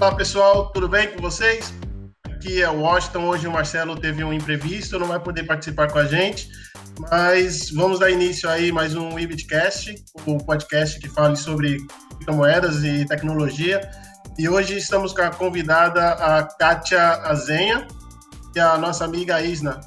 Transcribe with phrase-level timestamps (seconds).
[0.00, 1.72] Olá pessoal, tudo bem com vocês?
[2.24, 3.26] Aqui é Washington.
[3.26, 6.48] Hoje o Marcelo teve um imprevisto, não vai poder participar com a gente,
[6.98, 9.94] mas vamos dar início aí mais um Ibitcast,
[10.26, 11.76] o podcast que fala sobre
[12.10, 13.80] criptomoedas e tecnologia.
[14.36, 17.86] E hoje estamos com a convidada, a Kátia Azenha,
[18.54, 19.80] e a nossa amiga Isna.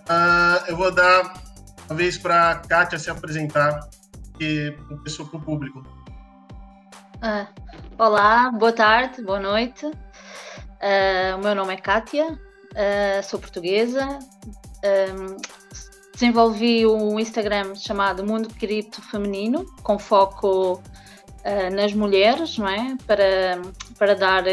[0.00, 1.32] Uh, eu vou dar
[1.88, 3.88] uma vez para a Kátia se apresentar
[4.36, 5.82] para o público.
[7.22, 7.46] Ah,
[7.98, 9.86] olá, boa tarde, boa noite.
[9.86, 14.18] Uh, o meu nome é Kátia, uh, sou portuguesa.
[14.84, 15.36] Um,
[16.12, 22.96] desenvolvi um Instagram chamado Mundo Cripto Feminino, com foco uh, nas mulheres, não é?
[23.06, 23.62] Para,
[23.98, 24.44] para dar,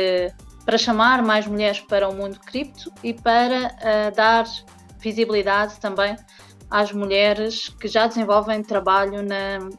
[0.66, 4.46] para chamar mais mulheres para o mundo cripto e para dar
[5.00, 6.16] visibilidade também
[6.70, 9.70] às mulheres que já desenvolvem trabalho na,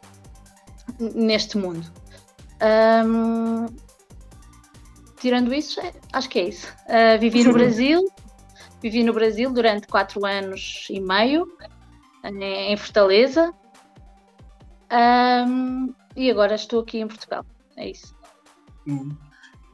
[0.99, 2.02] neste mundo.
[2.63, 3.67] Um,
[5.21, 6.73] tirando isso, é, acho que é isso.
[6.87, 8.09] Uh, vivi no Brasil,
[8.81, 11.47] vivi no Brasil durante quatro anos e meio,
[12.25, 13.53] em Fortaleza,
[14.93, 17.45] um, e agora estou aqui em Portugal.
[17.77, 18.15] É isso.
[18.87, 19.17] Uhum.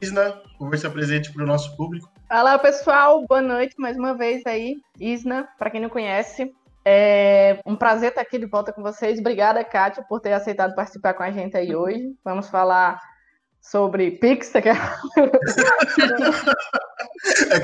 [0.01, 2.09] Isna, conversa presente para o nosso público.
[2.31, 3.25] Olá, pessoal.
[3.27, 4.77] Boa noite mais uma vez aí.
[4.97, 6.53] Isna, para quem não conhece,
[6.91, 9.19] é um prazer estar aqui de volta com vocês.
[9.19, 12.15] Obrigada, Kátia, por ter aceitado participar com a gente aí hoje.
[12.23, 12.99] Vamos falar
[13.61, 14.51] sobre Pix.
[14.55, 14.69] é que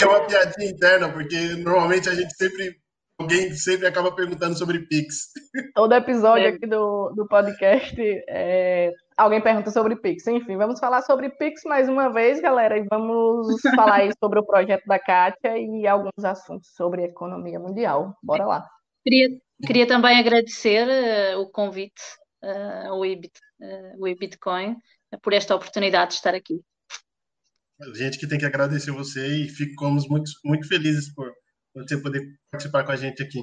[0.04, 2.76] é uma piadinha interna, porque normalmente a gente sempre.
[3.18, 5.30] Alguém sempre acaba perguntando sobre Pix.
[5.74, 6.50] Todo episódio é.
[6.50, 7.96] aqui do, do podcast,
[8.28, 10.28] é, alguém pergunta sobre Pix.
[10.28, 14.46] Enfim, vamos falar sobre Pix mais uma vez, galera, e vamos falar aí sobre o
[14.46, 18.14] projeto da Kátia e alguns assuntos sobre economia mundial.
[18.22, 18.68] Bora lá.
[19.06, 19.30] Queria,
[19.68, 22.02] queria também agradecer uh, o convite
[22.44, 24.76] uh, ao Ibit, uh, o Ibitcoin
[25.22, 26.60] por esta oportunidade de estar aqui.
[27.94, 31.32] Gente que tem que agradecer você e ficamos muito, muito felizes por
[31.76, 33.40] você poder participar com a gente aqui.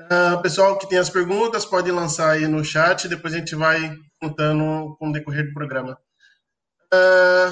[0.00, 3.96] Uh, pessoal que tem as perguntas, pode lançar aí no chat, depois a gente vai
[4.20, 5.98] contando com o decorrer do programa.
[6.92, 7.50] Uh,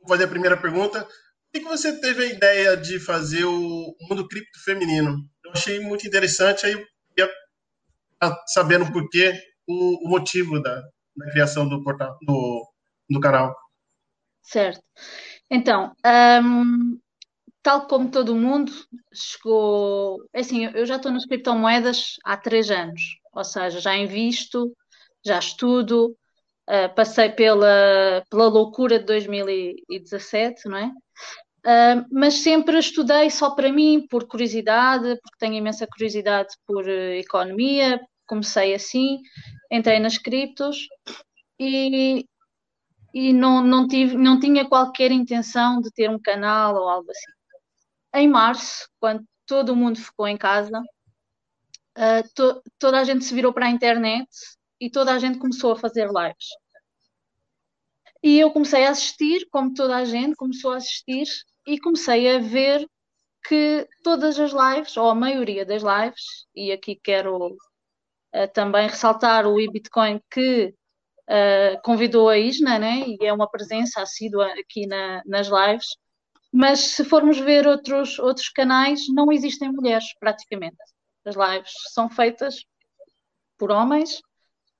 [0.00, 1.04] vou fazer a primeira pergunta.
[1.04, 5.16] Por que você teve a ideia de fazer o mundo cripto feminino?
[5.46, 6.84] Eu achei muito interessante, aí eu
[7.14, 7.32] queria
[8.48, 9.32] sabendo por quê,
[9.66, 10.82] o, o motivo da,
[11.16, 12.68] da, criação do portal, do,
[13.08, 13.56] do canal.
[14.42, 14.82] Certo.
[15.48, 15.94] Então,
[16.44, 16.98] um,
[17.62, 18.72] tal como todo mundo,
[19.14, 20.24] chegou.
[20.32, 23.00] É assim, eu já estou nas criptomoedas há três anos,
[23.32, 24.76] ou seja, já invisto,
[25.24, 26.16] já estudo,
[26.68, 30.90] uh, passei pela, pela loucura de 2017, não é?
[32.12, 38.00] Mas sempre estudei só para mim, por curiosidade, porque tenho imensa curiosidade por uh, economia.
[38.26, 39.20] Comecei assim,
[39.70, 40.88] entrei nas criptos
[41.58, 42.24] e,
[43.14, 47.32] e não, não, tive, não tinha qualquer intenção de ter um canal ou algo assim.
[48.14, 50.80] Em março, quando todo o mundo ficou em casa,
[51.98, 54.28] uh, to, toda a gente se virou para a internet
[54.80, 56.48] e toda a gente começou a fazer lives.
[58.22, 61.26] E eu comecei a assistir, como toda a gente começou a assistir,
[61.66, 62.86] e comecei a ver
[63.46, 69.46] que todas as lives, ou a maioria das lives, e aqui quero uh, também ressaltar
[69.46, 70.74] o eBitcoin que
[71.28, 75.86] uh, convidou a Isna, né, e é uma presença assídua aqui na, nas lives,
[76.52, 80.76] mas se formos ver outros, outros canais, não existem mulheres praticamente.
[81.24, 82.64] As lives são feitas
[83.58, 84.20] por homens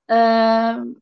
[0.09, 0.97] uh,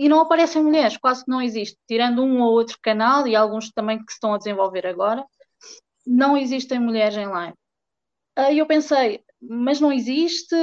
[0.00, 1.78] e não aparecem mulheres, quase que não existe.
[1.86, 5.22] Tirando um ou outro canal e alguns também que estão a desenvolver agora,
[6.06, 7.54] não existem mulheres em live.
[8.34, 10.56] Aí eu pensei, mas não existe,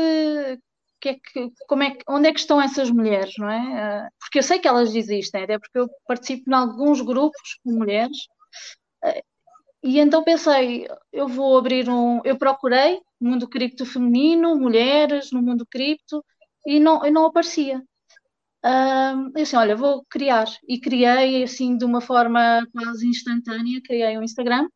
[1.00, 3.80] que é que, como é que, onde é que estão essas mulheres, não é?
[3.80, 7.74] Ah, porque eu sei que elas existem, até porque eu participo em alguns grupos com
[7.74, 8.18] mulheres,
[9.04, 9.22] ah,
[9.84, 15.64] e então pensei, eu vou abrir um, eu procurei mundo cripto feminino, mulheres no mundo
[15.70, 16.26] cripto,
[16.66, 17.84] e não, e não aparecia.
[18.64, 20.46] Um, eu assim, olha, vou criar.
[20.68, 24.68] E criei assim de uma forma quase instantânea, criei um Instagram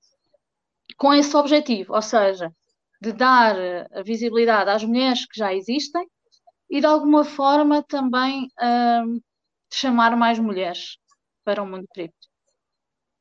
[0.97, 2.53] com esse objetivo, ou seja,
[3.01, 3.55] de dar
[3.91, 6.07] a visibilidade às mulheres que já existem
[6.69, 9.19] e de alguma forma também um,
[9.73, 10.97] chamar mais mulheres
[11.43, 12.29] para o mundo cripto.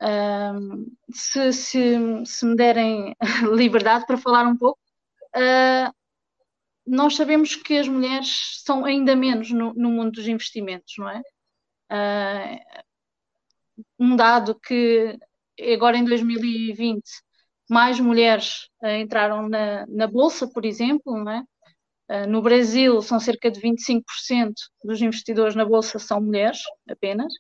[0.03, 3.15] Um, se, se, se, me derem
[3.55, 4.79] liberdade para falar um pouco,
[5.37, 5.93] uh,
[6.91, 11.23] nós sabemos que as mulheres são ainda menos no, no mundo dos investimentos, não é?
[11.93, 12.83] Uh,
[13.97, 15.17] um dado que
[15.73, 17.03] agora em 2020
[17.69, 21.45] mais mulheres uh, entraram na, na, Bolsa, por exemplo, não é?
[22.11, 24.03] Uh, no Brasil são cerca de 25%
[24.83, 26.59] dos investidores na Bolsa são mulheres
[26.89, 27.33] apenas,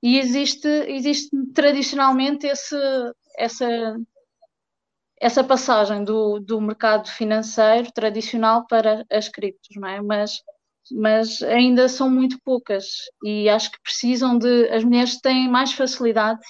[0.00, 2.76] E existe, existe tradicionalmente esse,
[3.36, 3.98] essa,
[5.20, 10.00] essa passagem do, do mercado financeiro tradicional para as criptos, não é?
[10.00, 10.42] Mas,
[10.90, 12.86] mas ainda são muito poucas
[13.24, 14.68] e acho que precisam de.
[14.68, 16.40] As mulheres têm mais facilidade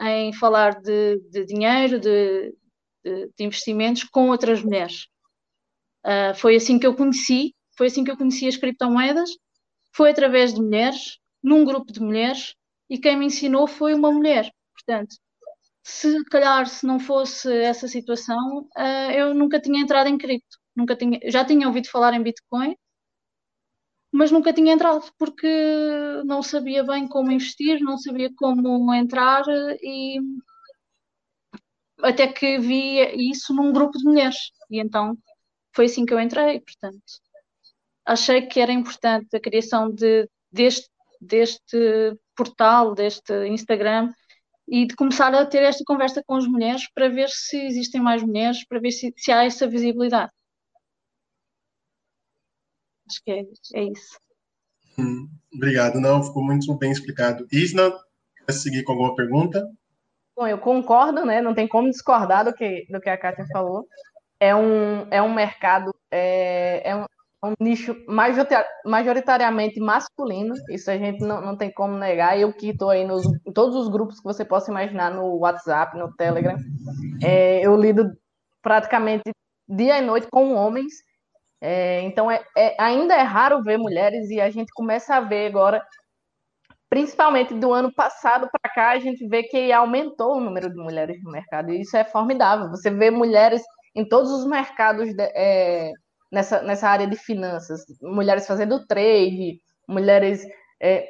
[0.00, 2.54] em falar de, de dinheiro, de,
[3.04, 5.06] de, de, investimentos com outras mulheres.
[6.04, 9.30] Uh, foi assim que eu conheci, foi assim que eu conheci as criptomoedas,
[9.94, 12.54] foi através de mulheres, num grupo de mulheres,
[12.88, 14.50] e quem me ensinou foi uma mulher.
[14.74, 15.16] Portanto,
[15.82, 20.58] se calhar se não fosse essa situação, uh, eu nunca tinha entrado em cripto.
[20.74, 22.76] Nunca tinha, já tinha ouvido falar em Bitcoin,
[24.12, 25.48] mas nunca tinha entrado porque
[26.24, 29.42] não sabia bem como investir, não sabia como entrar
[29.82, 30.20] e
[32.02, 34.36] até que vi isso num grupo de mulheres
[34.70, 35.16] e então
[35.74, 37.02] foi assim que eu entrei, portanto
[38.04, 40.88] achei que era importante a criação de, deste,
[41.20, 44.12] deste portal, deste Instagram
[44.68, 48.22] e de começar a ter esta conversa com as mulheres para ver se existem mais
[48.22, 50.30] mulheres, para ver se, se há essa visibilidade.
[53.08, 53.44] Acho que é,
[53.74, 54.18] é isso.
[54.98, 57.46] Hum, obrigado, não, ficou muito bem explicado.
[57.52, 57.92] Isna,
[58.46, 59.68] quer seguir com alguma pergunta?
[60.36, 61.42] Bom, eu concordo, né?
[61.42, 63.86] Não tem como discordar do que, do que a Kátia falou.
[64.40, 67.04] É um, é um mercado, é, é um,
[67.44, 67.96] um nicho
[68.84, 72.38] majoritariamente masculino, isso a gente não, não tem como negar.
[72.38, 75.98] Eu que estou aí nos, em todos os grupos que você possa imaginar, no WhatsApp,
[75.98, 76.56] no Telegram,
[77.22, 78.12] é, eu lido
[78.62, 79.30] praticamente
[79.68, 80.92] dia e noite com homens
[81.64, 85.46] é, então, é, é, ainda é raro ver mulheres e a gente começa a ver
[85.46, 85.80] agora,
[86.90, 91.22] principalmente do ano passado para cá, a gente vê que aumentou o número de mulheres
[91.22, 92.68] no mercado e isso é formidável.
[92.70, 93.62] Você vê mulheres
[93.94, 95.92] em todos os mercados de, é,
[96.32, 100.46] nessa, nessa área de finanças, mulheres fazendo trade, mulheres
[100.80, 101.06] é,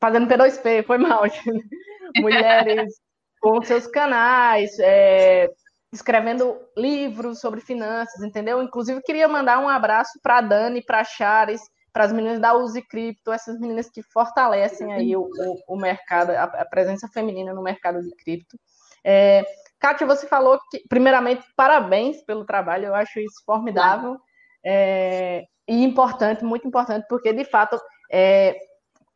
[0.00, 1.22] fazendo P2P, foi mal,
[2.16, 2.94] mulheres
[3.40, 5.50] com seus canais, é,
[5.92, 8.62] escrevendo livros sobre finanças, entendeu?
[8.62, 11.60] Inclusive, queria mandar um abraço para a Dani, para a Chares,
[11.92, 16.30] para as meninas da Use Cripto, essas meninas que fortalecem aí o, o, o mercado,
[16.30, 18.58] a, a, presença feminina no mercado de cripto.
[19.04, 19.44] É,
[19.78, 24.18] Kátia, você falou que, primeiramente, parabéns pelo trabalho, eu acho isso formidável
[24.64, 27.78] é, e importante, muito importante, porque, de fato,
[28.10, 28.56] é,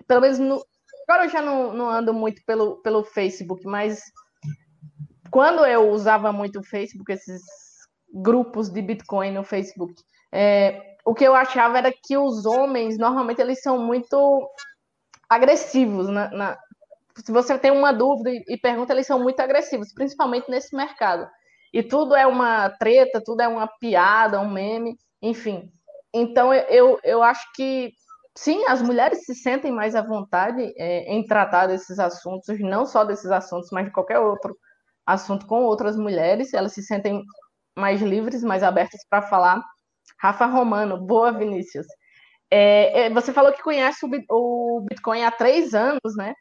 [0.06, 0.64] pelo menos no,
[1.08, 4.02] agora eu já não, não ando muito pelo, pelo Facebook, mas
[5.30, 7.42] quando eu usava muito o Facebook, esses
[8.12, 9.94] grupos de Bitcoin no Facebook,
[10.30, 14.48] é, o que eu achava era que os homens, normalmente, eles são muito
[15.28, 16.08] agressivos.
[16.08, 16.58] Na, na...
[17.16, 21.28] se você tem uma dúvida e, e pergunta, eles são muito agressivos, principalmente nesse mercado.
[21.72, 25.70] E tudo é uma treta, tudo é uma piada, um meme, enfim.
[26.12, 27.92] Então, eu, eu acho que,
[28.36, 33.04] sim, as mulheres se sentem mais à vontade é, em tratar desses assuntos, não só
[33.04, 34.56] desses assuntos, mas de qualquer outro
[35.06, 37.22] assunto com outras mulheres, elas se sentem
[37.76, 39.62] mais livres, mais abertas para falar.
[40.20, 41.86] Rafa Romano, boa, Vinícius.
[42.50, 46.34] É, é você falou que conhece o Bitcoin há três anos, né?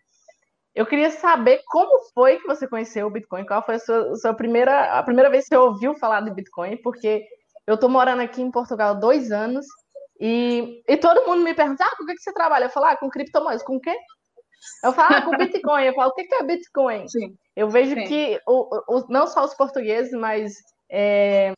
[0.74, 4.16] Eu queria saber como foi que você conheceu o Bitcoin, qual foi a sua, a
[4.16, 7.26] sua primeira, a primeira vez que você ouviu falar de Bitcoin, porque
[7.72, 9.66] eu estou morando aqui em Portugal há dois anos
[10.20, 12.66] e, e todo mundo me pergunta, ah, com o que, que você trabalha?
[12.66, 13.96] Eu falo, ah, com criptomoedas, com o quê?
[14.84, 15.84] Eu falo, ah, com Bitcoin.
[15.86, 17.08] Eu falo, o que é Bitcoin?
[17.08, 17.36] Sim.
[17.56, 18.04] Eu vejo Sim.
[18.04, 20.54] que o, o, não só os portugueses, mas
[20.92, 21.54] é,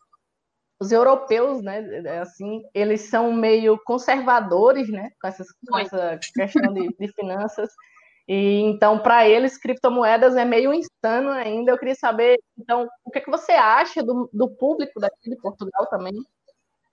[0.79, 1.79] os europeus, né,
[2.21, 7.69] assim, eles são meio conservadores, né, com, essas, com essa questão de, de finanças.
[8.27, 11.71] E então, para eles, criptomoedas é meio insano ainda.
[11.71, 15.35] Eu queria saber, então, o que, é que você acha do, do público daqui de
[15.37, 16.13] Portugal também?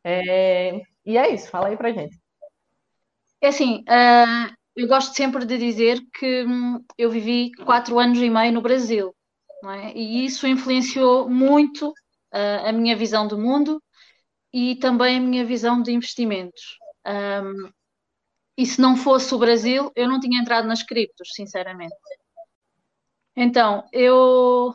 [0.02, 2.18] É, e é isso, fala aí pra gente.
[3.40, 8.28] É assim, uh, eu gosto sempre de dizer que hum, eu vivi quatro anos e
[8.28, 9.14] meio no Brasil,
[9.64, 9.92] é?
[9.96, 13.82] e isso influenciou muito uh, a minha visão do mundo
[14.52, 16.78] e também a minha visão de investimentos.
[17.06, 17.70] Um,
[18.60, 21.96] e se não fosse o Brasil, eu não tinha entrado nas criptos, sinceramente.
[23.34, 24.74] Então, eu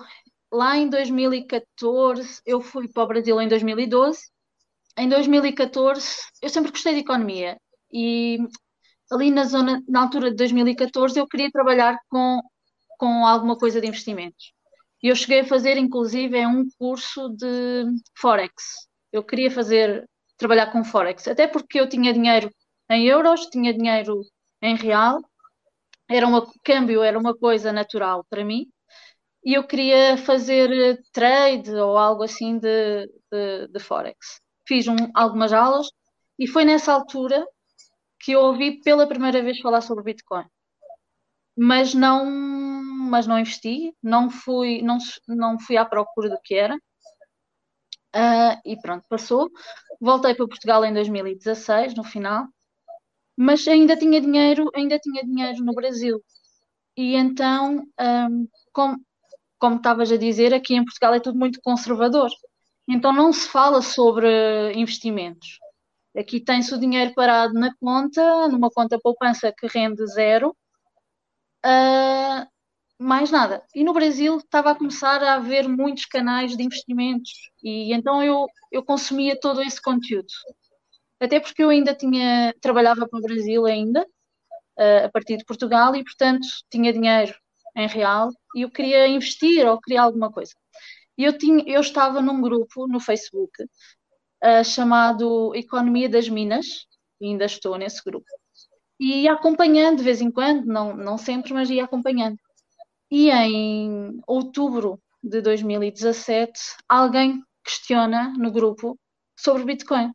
[0.52, 4.20] lá em 2014, eu fui para o Brasil em 2012.
[4.98, 7.60] Em 2014, eu sempre gostei de economia
[7.94, 8.40] e
[9.12, 12.42] ali na zona, na altura de 2014, eu queria trabalhar com,
[12.98, 14.52] com alguma coisa de investimentos.
[15.04, 17.86] E eu cheguei a fazer, inclusive, um curso de
[18.18, 18.88] Forex.
[19.12, 22.50] Eu queria fazer, trabalhar com Forex, até porque eu tinha dinheiro
[22.90, 24.22] em euros, tinha dinheiro
[24.62, 25.20] em real,
[26.10, 28.68] era uma, câmbio era uma coisa natural para mim,
[29.44, 34.42] e eu queria fazer trade ou algo assim de, de, de Forex.
[34.68, 35.88] Fiz um, algumas aulas,
[36.40, 37.46] e foi nessa altura
[38.20, 40.46] que eu ouvi pela primeira vez falar sobre Bitcoin.
[41.58, 42.26] mas não,
[43.10, 46.76] mas não investi, não fui, não, não fui à procura do que era.
[48.16, 49.50] Uh, e pronto, passou.
[50.00, 52.48] Voltei para Portugal em 2016, no final,
[53.38, 56.22] mas ainda tinha dinheiro, ainda tinha dinheiro no Brasil.
[56.98, 58.98] E então, um, como,
[59.60, 62.30] como estavas a dizer, aqui em Portugal é tudo muito conservador.
[62.88, 65.60] Então não se fala sobre investimentos.
[66.16, 70.56] Aqui tem-se o dinheiro parado na conta, numa conta poupança que rende zero,
[71.66, 72.48] uh,
[72.98, 73.64] mais nada.
[73.76, 78.48] E no Brasil estava a começar a haver muitos canais de investimentos e então eu,
[78.72, 80.28] eu consumia todo esse conteúdo.
[81.20, 84.02] Até porque eu ainda tinha, trabalhava para o Brasil ainda,
[84.78, 87.34] uh, a partir de Portugal, e portanto tinha dinheiro
[87.76, 90.54] em real e eu queria investir ou queria alguma coisa.
[91.18, 96.88] E eu, tinha, eu estava num grupo no Facebook uh, chamado Economia das Minas,
[97.20, 98.26] e ainda estou nesse grupo.
[99.00, 102.38] E ia acompanhando de vez em quando, não, não sempre, mas ia acompanhando.
[103.10, 108.98] E em outubro de 2017, alguém questiona no grupo
[109.38, 110.12] sobre Bitcoin.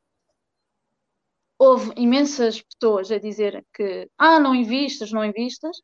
[1.62, 5.76] Houve imensas pessoas a dizer que, ah, não invistas, não invistas.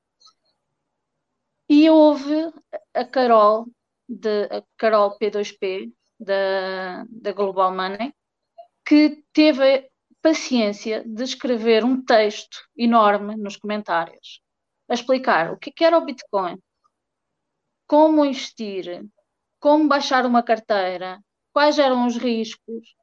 [1.69, 2.51] E houve
[2.95, 3.67] a Carol,
[4.09, 8.15] de, a Carol P2P, da, da Global Money,
[8.87, 9.85] que teve a
[10.23, 14.41] paciência de escrever um texto enorme nos comentários
[14.89, 16.59] a explicar o que era o Bitcoin,
[17.87, 19.05] como investir,
[19.61, 21.21] como baixar uma carteira,
[21.53, 22.95] quais eram os riscos,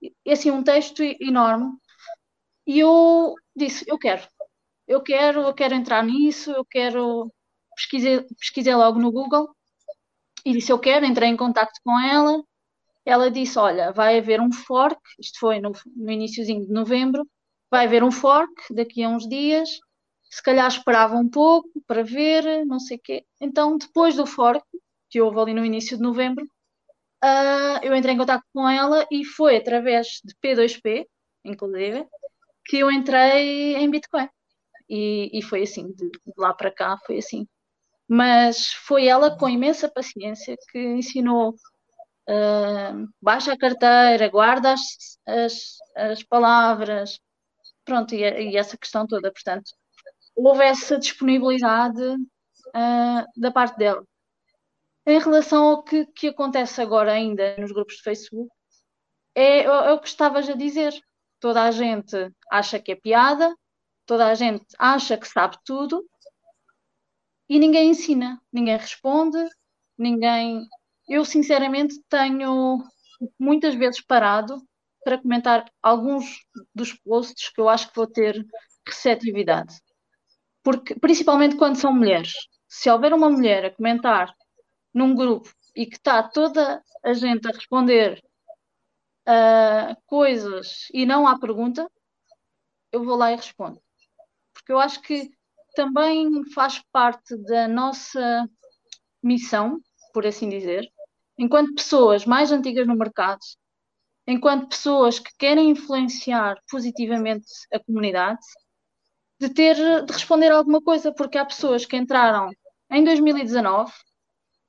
[0.00, 1.72] e assim um texto enorme.
[2.66, 4.22] E eu disse, eu quero,
[4.86, 7.32] eu quero, eu quero entrar nisso, eu quero
[7.76, 9.54] pesquisei, pesquisei logo no Google
[10.44, 12.42] e disse eu quero, entrei em contato com ela
[13.04, 17.26] ela disse: Olha, vai haver um fork, isto foi no, no iníciozinho de novembro,
[17.70, 19.68] vai haver um fork daqui a uns dias.
[20.24, 23.24] Se calhar esperava um pouco para ver, não sei o quê.
[23.40, 24.64] Então, depois do fork,
[25.10, 26.44] que houve ali no início de novembro,
[27.24, 31.06] uh, eu entrei em contato com ela e foi através de P2P,
[31.44, 32.06] inclusive,
[32.64, 34.28] que eu entrei em Bitcoin.
[34.88, 37.46] E, e foi assim, de, de lá para cá foi assim.
[38.08, 41.50] Mas foi ela com imensa paciência que ensinou
[42.28, 47.18] uh, baixa a carteira, guarda as, as, as palavras,
[47.84, 49.32] pronto, e, e, essa questão toda.
[49.32, 49.72] Portanto,
[50.36, 54.04] houve essa disponibilidade uh, da parte dela.
[55.06, 58.50] Em relação ao que, que acontece agora ainda nos grupos de Facebook,
[59.34, 60.92] é, é, o que estavas a dizer.
[61.42, 63.52] Toda a gente acha que é piada,
[64.06, 66.08] toda a gente acha que sabe tudo
[67.48, 69.44] e ninguém ensina, ninguém responde,
[69.98, 70.68] ninguém
[71.08, 72.78] eu sinceramente tenho
[73.36, 74.62] muitas vezes parado
[75.04, 78.46] para comentar alguns dos posts que eu acho que vou ter
[78.86, 79.80] receptividade.
[80.62, 82.34] Porque, principalmente quando são mulheres.
[82.68, 84.32] Se houver uma mulher a comentar
[84.94, 88.22] num grupo e que está toda a gente a responder
[89.28, 91.90] uh, coisas e não há pergunta,
[92.90, 93.80] eu vou lá e respondo.
[94.52, 95.30] Porque eu acho que
[95.74, 98.48] também faz parte da nossa
[99.22, 99.80] missão
[100.12, 100.90] por assim dizer,
[101.38, 103.40] enquanto pessoas mais antigas no mercado,
[104.26, 108.40] enquanto pessoas que querem influenciar positivamente a comunidade,
[109.40, 109.74] de ter
[110.04, 112.50] de responder alguma coisa, porque há pessoas que entraram
[112.90, 113.92] em 2019,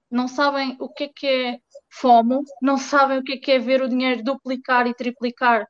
[0.10, 1.60] não sabem o que é que é
[1.96, 5.68] FOMO, não sabem o que é que é ver o dinheiro duplicar e triplicar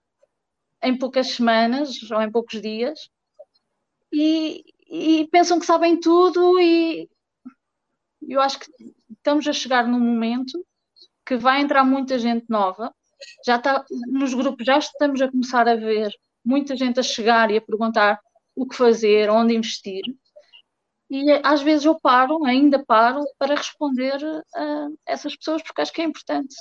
[0.82, 3.10] em poucas semanas ou em poucos dias
[4.12, 7.10] e, e pensam que sabem tudo e
[8.22, 8.72] eu acho que
[9.12, 10.66] estamos a chegar num momento
[11.26, 12.94] que vai entrar muita gente nova.
[13.46, 16.12] Já está nos grupos, já estamos a começar a ver
[16.44, 18.20] muita gente a chegar e a perguntar
[18.56, 20.04] o que fazer, onde investir.
[21.14, 24.18] E às vezes eu paro, ainda paro, para responder
[24.56, 26.56] a essas pessoas, porque acho que é importante.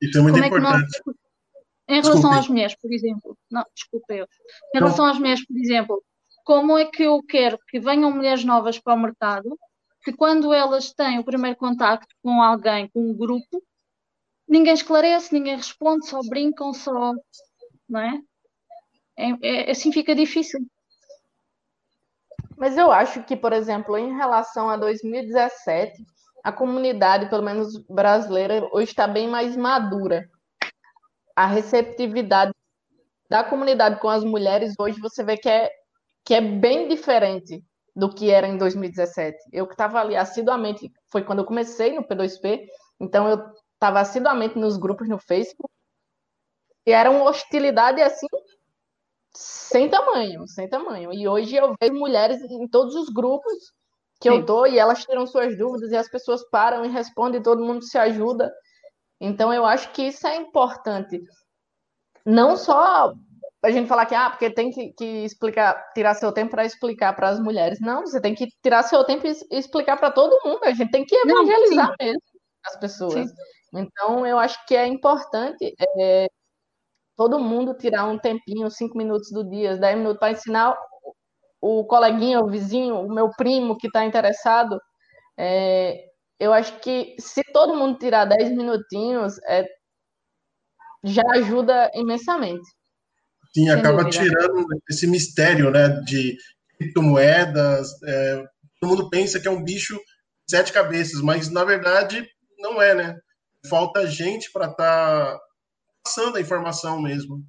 [0.00, 0.96] Isso é muito Como importante.
[0.96, 1.16] É nós,
[1.88, 2.38] em relação desculpe.
[2.38, 4.24] às mulheres, por exemplo, não, desculpa eu.
[4.74, 6.04] Em relação às mulheres, por exemplo,
[6.44, 9.56] como é que eu quero que venham mulheres novas para o mercado
[10.02, 13.62] que quando elas têm o primeiro contacto com alguém, com um grupo,
[14.48, 17.12] ninguém esclarece, ninguém responde, só brincam, só.
[17.88, 18.20] Não é?
[19.16, 20.58] é, é assim fica difícil.
[22.56, 26.04] Mas eu acho que, por exemplo, em relação a 2017,
[26.42, 30.28] a comunidade, pelo menos brasileira, hoje está bem mais madura.
[31.34, 32.52] A receptividade
[33.28, 35.70] da comunidade com as mulheres hoje você vê que é,
[36.24, 39.36] que é bem diferente do que era em 2017.
[39.52, 42.66] Eu que estava ali assiduamente, foi quando eu comecei no P2P,
[43.00, 43.38] então eu
[43.74, 45.72] estava assiduamente nos grupos no Facebook,
[46.86, 48.26] e era uma hostilidade assim
[49.34, 51.12] sem tamanho, sem tamanho.
[51.12, 53.52] E hoje eu vejo mulheres em todos os grupos
[54.20, 54.36] que Sim.
[54.36, 57.82] eu tô e elas tiram suas dúvidas e as pessoas param e respondem, todo mundo
[57.84, 58.52] se ajuda.
[59.20, 61.20] Então eu acho que isso é importante.
[62.24, 63.12] Não só
[63.62, 67.14] a gente falar que ah, porque tem que, que explicar, tirar seu tempo para explicar
[67.14, 67.80] para as mulheres.
[67.80, 70.60] Não, você tem que tirar seu tempo e explicar para todo mundo.
[70.64, 72.22] A gente tem que evangelizar Não, mesmo
[72.64, 73.14] as pessoas.
[73.14, 73.34] Sim.
[73.74, 76.26] Então eu acho que é importante é,
[77.16, 80.76] todo mundo tirar um tempinho, cinco minutos do dia, dez minutos, para ensinar
[81.60, 84.80] o coleguinha, o vizinho, o meu primo que está interessado.
[85.38, 86.04] É,
[86.38, 89.64] eu acho que se todo mundo tirar dez minutinhos, é,
[91.04, 92.68] já ajuda imensamente.
[93.54, 94.24] Sim, acaba dúvida.
[94.24, 96.36] tirando esse mistério né, de
[96.78, 97.88] criptomoedas.
[98.04, 98.44] É,
[98.80, 102.26] todo mundo pensa que é um bicho de sete cabeças, mas na verdade
[102.58, 103.16] não é, né?
[103.68, 105.40] Falta gente para estar tá
[106.02, 107.44] passando a informação mesmo.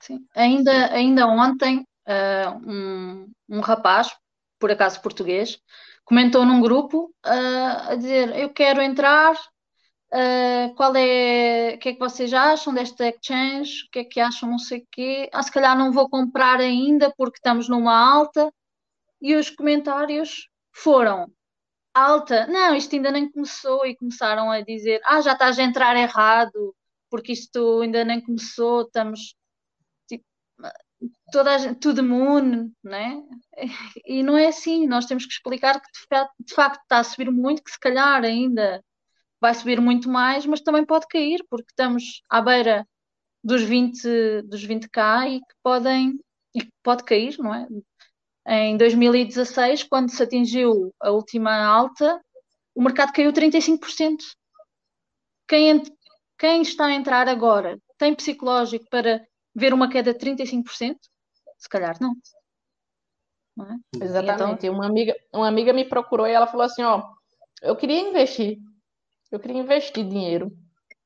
[0.00, 0.26] Sim.
[0.34, 4.14] Ainda, ainda ontem, uh, um, um rapaz,
[4.58, 5.58] por acaso português,
[6.04, 9.34] comentou num grupo uh, a dizer: Eu quero entrar.
[10.14, 13.86] Uh, qual é, o que é que vocês acham desta exchange?
[13.86, 15.30] O que é que acham, não sei o quê?
[15.32, 18.52] Ah, se calhar não vou comprar ainda porque estamos numa alta.
[19.22, 21.32] E os comentários foram:
[21.94, 23.86] alta, não, isto ainda nem começou.
[23.86, 26.74] E começaram a dizer: Ah, já estás a entrar errado,
[27.12, 29.36] porque isto ainda nem começou, estamos
[30.08, 30.24] tipo,
[31.30, 33.22] toda gente, tudo imune, né?
[34.06, 35.88] E não é assim, nós temos que explicar que
[36.40, 38.82] de facto está a subir muito, que se calhar ainda
[39.38, 42.88] vai subir muito mais, mas também pode cair, porque estamos à beira
[43.44, 46.18] dos 20, dos 20k e que podem
[46.54, 47.68] e pode cair, não é?
[48.46, 52.22] Em 2016, quando se atingiu a última alta,
[52.74, 54.16] o mercado caiu 35%.
[55.46, 55.82] Quem,
[56.42, 60.96] quem está a entrar agora tem psicológico para ver uma queda de 35%?
[61.56, 62.14] Se calhar não.
[63.56, 64.04] não é?
[64.04, 64.66] Exatamente.
[64.66, 64.74] Então...
[64.74, 67.00] Uma, amiga, uma amiga me procurou e ela falou assim: Ó,
[67.62, 68.58] eu queria investir.
[69.30, 70.50] Eu queria investir dinheiro.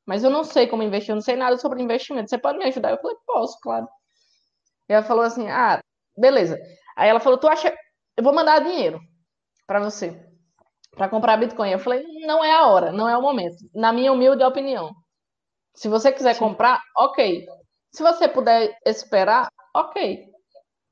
[0.07, 2.31] Mas eu não sei como investir, eu não sei nada sobre investimento.
[2.31, 2.93] Você pode me ajudar?
[2.93, 3.87] Eu falei: Posso, claro.
[4.89, 5.83] E ela falou assim: Ah,
[6.17, 6.59] beleza.
[6.97, 7.77] Aí ela falou: Tu acha.
[8.17, 8.99] Eu vou mandar dinheiro
[9.67, 10.19] para você
[10.93, 11.73] para comprar Bitcoin.
[11.73, 13.59] Eu falei: Não é a hora, não é o momento.
[13.75, 14.97] Na minha humilde opinião.
[15.77, 16.41] Se você quiser Sim.
[16.41, 17.47] comprar, ok.
[17.93, 20.27] Se você puder esperar, ok.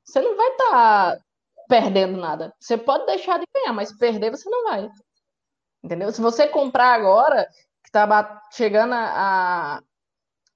[0.05, 0.69] Você não vai estar
[1.17, 1.19] tá
[1.67, 2.53] perdendo nada.
[2.59, 4.89] Você pode deixar de ganhar, mas perder você não vai.
[5.83, 6.11] Entendeu?
[6.11, 7.45] Se você comprar agora,
[7.83, 9.81] que está chegando a, a,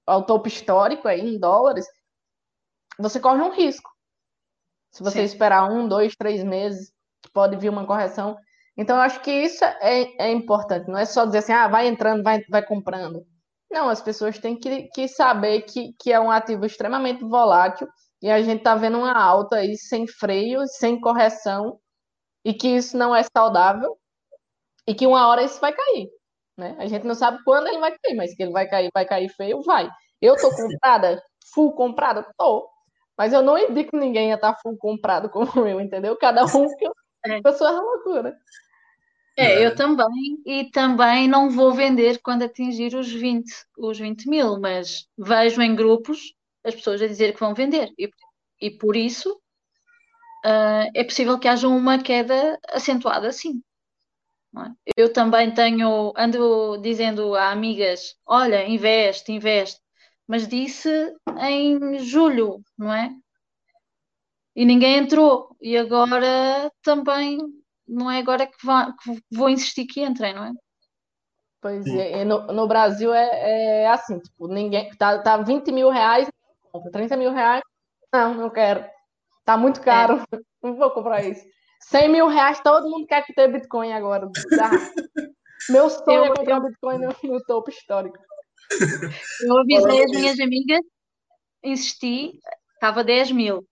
[0.06, 1.86] ao topo histórico aí em dólares,
[2.98, 3.90] você corre um risco.
[4.92, 5.24] Se você Sim.
[5.24, 6.92] esperar um, dois, três meses,
[7.32, 8.36] pode vir uma correção.
[8.76, 10.88] Então, eu acho que isso é, é importante.
[10.88, 13.24] Não é só dizer assim, ah, vai entrando, vai, vai comprando.
[13.70, 17.88] Não, as pessoas têm que, que saber que, que é um ativo extremamente volátil
[18.20, 21.78] e a gente está vendo uma alta aí sem freio, sem correção,
[22.44, 23.96] e que isso não é saudável
[24.86, 26.08] e que uma hora isso vai cair.
[26.56, 26.76] Né?
[26.78, 29.28] A gente não sabe quando ele vai cair, mas que ele vai cair, vai cair
[29.30, 29.88] feio, vai.
[30.20, 31.22] Eu tô comprada,
[31.54, 32.68] full comprada, tô.
[33.16, 36.16] Mas eu não indico ninguém a estar tá full comprado como eu, entendeu?
[36.16, 36.92] Cada um que eu,
[37.26, 37.40] é.
[37.44, 38.36] a sua loucura.
[39.40, 44.60] É, eu também, e também não vou vender quando atingir os 20, os 20 mil,
[44.60, 48.10] mas vejo em grupos as pessoas a dizer que vão vender, e,
[48.60, 49.32] e por isso
[50.44, 53.62] uh, é possível que haja uma queda acentuada sim.
[54.58, 54.92] É?
[54.94, 59.80] Eu também tenho, ando dizendo a amigas, olha, investe, investe,
[60.28, 60.90] mas disse
[61.40, 63.10] em julho, não é?
[64.54, 67.38] E ninguém entrou, e agora também
[67.90, 70.52] não é agora que, vá, que vou insistir que entrem, não é?
[71.60, 74.90] Pois é, no, no Brasil é, é, assim, tipo, ninguém.
[74.96, 76.26] Tá, tá 20 mil reais,
[76.72, 77.62] compra 30 mil reais.
[78.12, 78.84] Não, não quero.
[79.44, 80.22] Tá muito caro.
[80.32, 80.38] É.
[80.62, 81.42] Não vou comprar isso.
[81.84, 84.30] 100 mil reais, todo mundo quer que tenha Bitcoin agora.
[84.58, 84.70] Tá.
[85.70, 86.62] Meu sonho eu, é comprar eu...
[86.64, 88.18] Bitcoin no, no topo histórico.
[89.40, 90.80] Eu avisei as minhas amigas,
[91.64, 92.38] insisti,
[92.74, 93.66] estava 10 mil.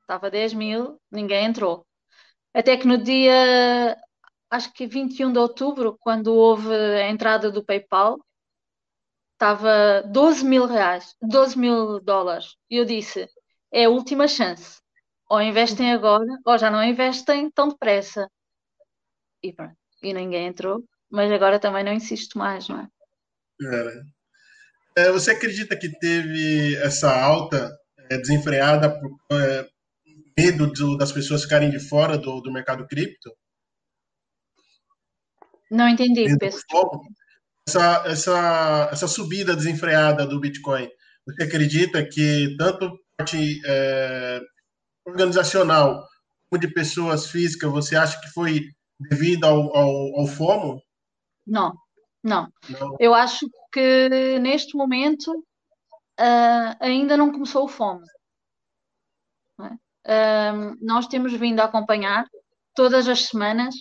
[0.00, 1.86] Estava 10 mil, ninguém entrou.
[2.54, 3.96] Até que no dia,
[4.50, 8.18] acho que 21 de outubro, quando houve a entrada do PayPal,
[9.34, 12.56] estava 12 mil reais, 12 mil dólares.
[12.68, 13.28] E eu disse:
[13.72, 14.80] é a última chance.
[15.30, 18.28] Ou investem agora, ou já não investem tão depressa.
[19.42, 19.76] E pronto.
[20.02, 22.88] E ninguém entrou, mas agora também não insisto mais, não é?
[24.96, 27.76] É, você acredita que teve essa alta
[28.10, 29.68] é, desenfreada por, é,
[30.38, 33.34] medo do, das pessoas ficarem de fora do, do mercado cripto?
[35.68, 37.02] Não entendi, pessoal.
[37.66, 40.88] Essa, essa, essa subida desenfreada do Bitcoin,
[41.26, 44.40] você acredita que tanto suporte é,
[45.04, 46.06] organizacional
[46.48, 48.62] como de pessoas físicas, você acha que foi
[48.98, 50.80] devido ao, ao, ao FOMO?
[51.46, 51.74] Não,
[52.22, 52.96] não, não.
[52.98, 55.30] Eu acho que neste momento
[56.18, 58.02] uh, ainda não começou o FOMO.
[60.80, 62.26] Nós temos vindo a acompanhar
[62.74, 63.74] todas as semanas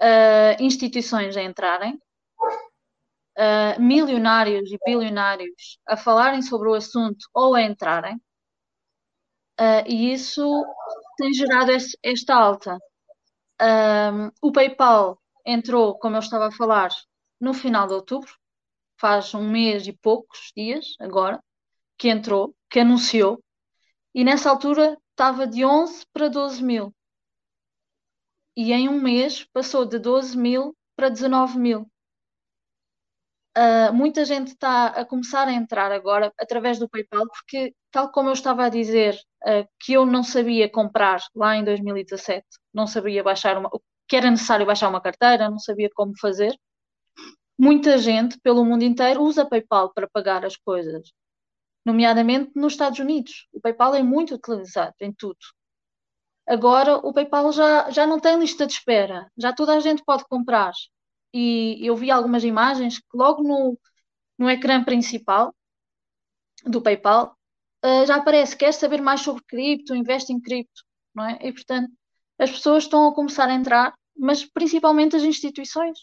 [0.00, 1.94] uh, instituições a entrarem,
[3.36, 8.16] uh, milionários e bilionários a falarem sobre o assunto ou a entrarem,
[9.58, 10.64] uh, e isso
[11.16, 12.78] tem gerado esta alta.
[14.40, 16.90] o PayPal entrou, como eu estava a falar,
[17.40, 18.32] no final de outubro,
[19.00, 21.42] faz um mês e poucos dias agora,
[21.96, 23.42] que entrou, que anunciou,
[24.14, 26.94] e nessa altura estava de 11 para 12 mil
[28.56, 31.90] e em um mês passou de 12 mil para 19 mil.
[33.56, 38.28] Uh, muita gente está a começar a entrar agora através do PayPal, porque, tal como
[38.28, 43.22] eu estava a dizer, uh, que eu não sabia comprar lá em 2017, não sabia
[43.24, 43.68] baixar uma,
[44.06, 46.56] que era necessário baixar uma carteira, não sabia como fazer.
[47.58, 51.10] Muita gente pelo mundo inteiro usa PayPal para pagar as coisas,
[51.88, 53.48] nomeadamente nos Estados Unidos.
[53.50, 55.38] O PayPal é muito utilizado em tudo.
[56.46, 60.24] Agora o PayPal já, já não tem lista de espera, já toda a gente pode
[60.24, 60.72] comprar.
[61.32, 63.78] E eu vi algumas imagens que logo no,
[64.38, 65.54] no ecrã principal
[66.64, 67.36] do PayPal
[67.84, 70.82] uh, já aparece, quer saber mais sobre cripto, investe em cripto,
[71.14, 71.38] não é?
[71.42, 71.90] E portanto
[72.38, 75.98] as pessoas estão a começar a entrar, mas principalmente as instituições.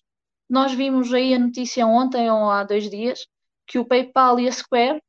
[0.50, 3.26] Nós vimos aí a notícia ontem ou há dois dias
[3.68, 5.02] que o PayPal e a Square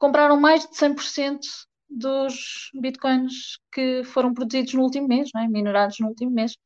[0.00, 1.40] compraram mais de 100%
[1.88, 5.46] dos bitcoins que foram produzidos no último mês, é?
[5.46, 6.56] minerados no último mês.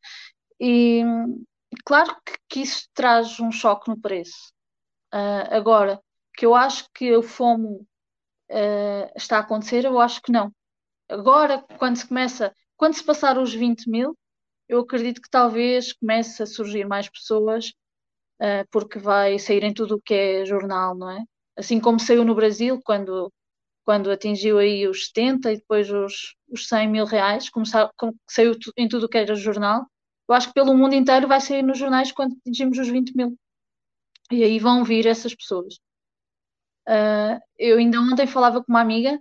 [0.60, 1.02] E
[1.84, 4.52] claro que, que isso traz um choque no preço.
[5.12, 6.00] Uh, agora,
[6.36, 7.86] que eu acho que o FOMO
[8.50, 10.52] uh, está a acontecer, eu acho que não.
[11.08, 14.16] Agora, quando se começa, quando se passar os 20 mil,
[14.68, 17.72] eu acredito que talvez comece a surgir mais pessoas,
[18.40, 21.24] uh, porque vai sair em tudo o que é jornal, não é?
[21.56, 23.32] Assim como saiu no Brasil, quando
[23.84, 27.90] quando atingiu aí os 70 e depois os, os 100 mil reais, começou,
[28.28, 29.86] saiu em tudo o que era jornal.
[30.26, 33.38] Eu acho que pelo mundo inteiro vai sair nos jornais quando atingimos os 20 mil.
[34.30, 35.74] E aí vão vir essas pessoas.
[36.88, 39.20] Uh, eu ainda ontem falava com uma amiga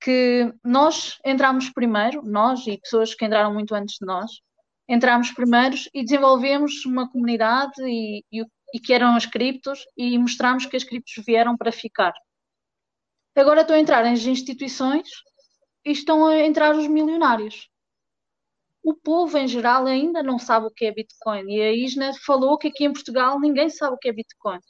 [0.00, 4.40] que nós entramos primeiro, nós e pessoas que entraram muito antes de nós,
[4.88, 10.66] entramos primeiros e desenvolvemos uma comunidade e, e, e que eram as criptos e mostramos
[10.66, 12.12] que as criptos vieram para ficar.
[13.34, 15.08] Agora estão a entrar as instituições
[15.84, 17.68] e estão a entrar os milionários.
[18.82, 21.44] O povo em geral ainda não sabe o que é Bitcoin.
[21.50, 24.60] E a Isna falou que aqui em Portugal ninguém sabe o que é Bitcoin.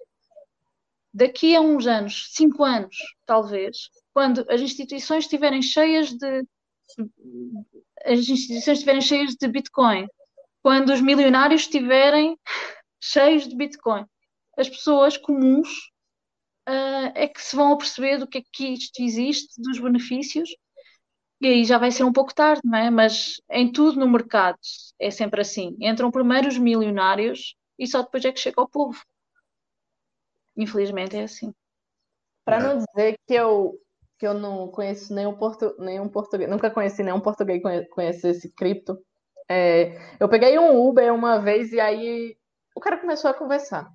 [1.13, 6.45] Daqui a uns anos, cinco anos, talvez, quando as instituições estiverem cheias de
[8.05, 10.07] as instituições estiverem cheias de Bitcoin,
[10.63, 12.39] quando os milionários estiverem
[13.01, 14.05] cheios de Bitcoin,
[14.57, 15.69] as pessoas comuns
[16.69, 20.51] uh, é que se vão a perceber do que é que isto existe, dos benefícios,
[21.41, 22.91] e aí já vai ser um pouco tarde, não é?
[22.91, 24.59] Mas em tudo no mercado
[24.99, 25.77] é sempre assim.
[25.81, 28.99] Entram primeiro os milionários e só depois é que chega ao povo.
[30.57, 31.53] Infelizmente é assim.
[32.45, 33.79] Para não dizer que eu
[34.19, 38.51] que eu não conheço nenhum, portu, nenhum português, nunca conheci nenhum português que conhece esse
[38.51, 38.99] cripto.
[39.47, 42.35] É, eu peguei um Uber uma vez e aí
[42.77, 43.91] o cara começou a conversar.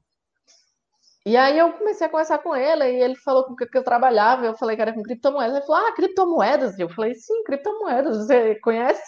[1.23, 3.83] E aí eu comecei a conversar com ele, e ele falou com o que eu
[3.83, 5.55] trabalhava, eu falei que era com criptomoedas.
[5.55, 6.79] Ele falou, ah, criptomoedas?
[6.79, 9.03] E eu falei, sim, criptomoedas, você conhece?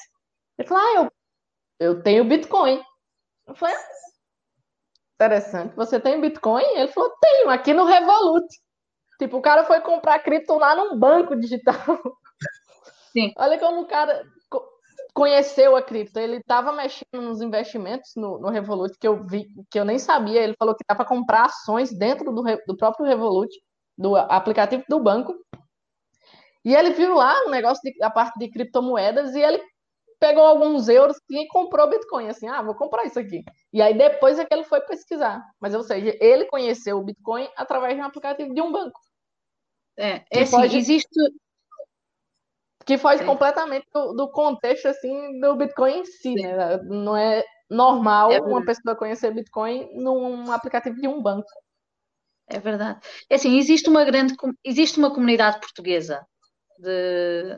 [0.57, 0.93] Ele falou, ah,
[1.79, 2.83] eu, eu tenho Bitcoin.
[3.47, 3.87] Eu falei, ah,
[5.15, 6.63] interessante, você tem Bitcoin?
[6.75, 8.45] Ele falou, tenho, aqui no Revolut.
[9.17, 11.75] Tipo, o cara foi comprar cripto lá num banco digital.
[13.11, 13.33] Sim.
[13.37, 14.23] Olha como o cara
[15.13, 16.19] conheceu a cripto.
[16.19, 20.41] Ele estava mexendo nos investimentos no, no, Revolut, que eu vi, que eu nem sabia.
[20.41, 23.53] Ele falou que dá para comprar ações dentro do, do próprio Revolut,
[23.97, 25.33] do aplicativo do banco.
[26.65, 29.61] E ele viu lá o um negócio de, a parte de criptomoedas e ele
[30.19, 32.29] pegou alguns euros e comprou Bitcoin.
[32.29, 33.43] Assim, ah, vou comprar isso aqui.
[33.71, 35.43] E aí depois é que ele foi pesquisar.
[35.59, 38.99] Mas, ou seja, ele conheceu o Bitcoin através de um aplicativo de um banco.
[39.97, 40.77] É, é assim, pode...
[40.77, 41.09] existe,
[42.85, 43.25] que foge é.
[43.25, 46.77] completamente do, do, contexto assim do Bitcoin em si, né?
[46.83, 51.49] Não é normal é uma pessoa conhecer Bitcoin num aplicativo de um banco.
[52.47, 52.99] É verdade.
[53.29, 56.25] É assim, existe uma grande existe uma comunidade portuguesa
[56.77, 57.57] de,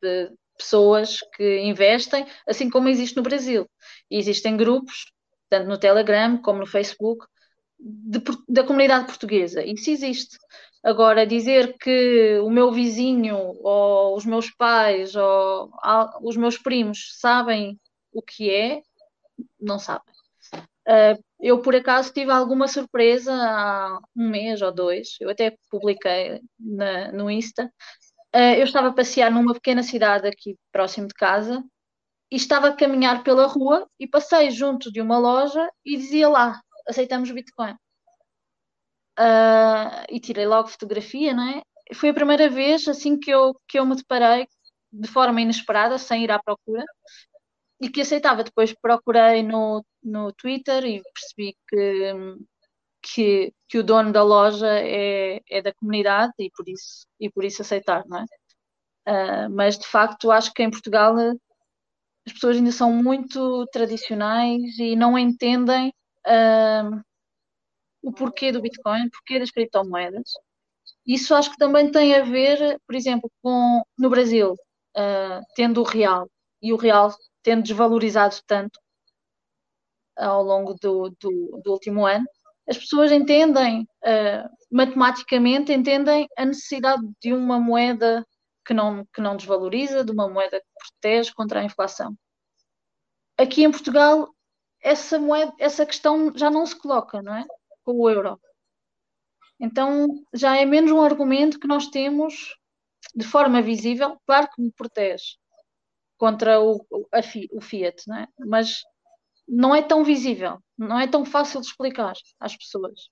[0.00, 3.68] de pessoas que investem, assim como existe no Brasil.
[4.10, 5.12] E existem grupos,
[5.48, 7.26] tanto no Telegram como no Facebook,
[7.78, 9.64] de, da comunidade portuguesa.
[9.64, 10.36] Isso existe.
[10.82, 15.70] Agora, dizer que o meu vizinho ou os meus pais ou
[16.22, 17.78] os meus primos sabem
[18.12, 18.82] o que é,
[19.60, 20.14] não sabem.
[20.88, 26.40] Uh, eu, por acaso, tive alguma surpresa há um mês ou dois, eu até publiquei
[26.58, 27.70] na, no Insta.
[28.34, 31.62] Uh, eu estava a passear numa pequena cidade aqui próximo de casa
[32.30, 36.60] e estava a caminhar pela rua e passei junto de uma loja e dizia lá:
[36.88, 37.74] aceitamos Bitcoin.
[39.18, 41.62] Uh, e tirei logo fotografia, não é?
[41.94, 44.46] Foi a primeira vez assim que eu, que eu me deparei
[44.92, 46.84] de forma inesperada, sem ir à procura,
[47.80, 48.44] e que aceitava.
[48.44, 52.14] Depois procurei no, no Twitter e percebi que,
[53.02, 57.44] que, que o dono da loja é, é da comunidade e por isso, e por
[57.44, 58.24] isso aceitar, não é?
[59.08, 61.14] Uh, mas de facto acho que em Portugal
[62.26, 65.92] as pessoas ainda são muito tradicionais e não entendem
[66.26, 67.02] uh,
[68.02, 70.30] o porquê do Bitcoin, o porquê das criptomoedas.
[71.06, 75.84] Isso acho que também tem a ver, por exemplo, com no Brasil, uh, tendo o
[75.84, 76.28] real
[76.62, 78.78] e o real tendo desvalorizado tanto
[80.16, 82.26] ao longo do, do, do último ano,
[82.68, 88.24] as pessoas entendem, uh, matematicamente, entendem a necessidade de uma moeda
[88.64, 92.14] que não, que não desvaloriza, de uma moeda que protege contra a inflação.
[93.36, 94.28] Aqui em Portugal,
[94.82, 97.44] essa, moeda, essa questão já não se coloca, não é?
[97.84, 98.40] Com o euro.
[99.58, 102.56] Então, já é menos um argumento que nós temos
[103.14, 105.36] de forma visível, claro que me protege,
[106.16, 107.20] contra o, a,
[107.52, 108.28] o Fiat, não é?
[108.38, 108.82] mas
[109.48, 113.10] não é tão visível, não é tão fácil de explicar às pessoas.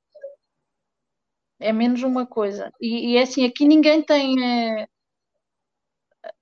[1.60, 2.72] É menos uma coisa.
[2.80, 4.36] E, e é assim, aqui ninguém tem.
[4.44, 4.88] É,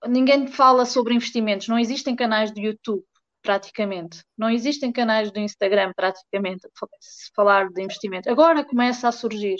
[0.06, 3.04] ninguém fala sobre investimentos, não existem canais de YouTube,
[3.46, 4.24] praticamente.
[4.36, 6.66] Não existem canais do Instagram, praticamente,
[7.00, 8.28] se falar de investimento.
[8.28, 9.56] Agora começa a surgir.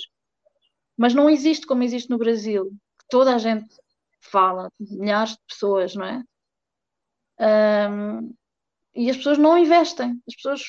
[0.99, 2.65] Mas não existe como existe no Brasil,
[2.99, 3.73] que toda a gente
[4.21, 6.23] fala, milhares de pessoas, não é?
[7.89, 8.35] Um,
[8.93, 10.21] e as pessoas não investem.
[10.27, 10.63] As pessoas,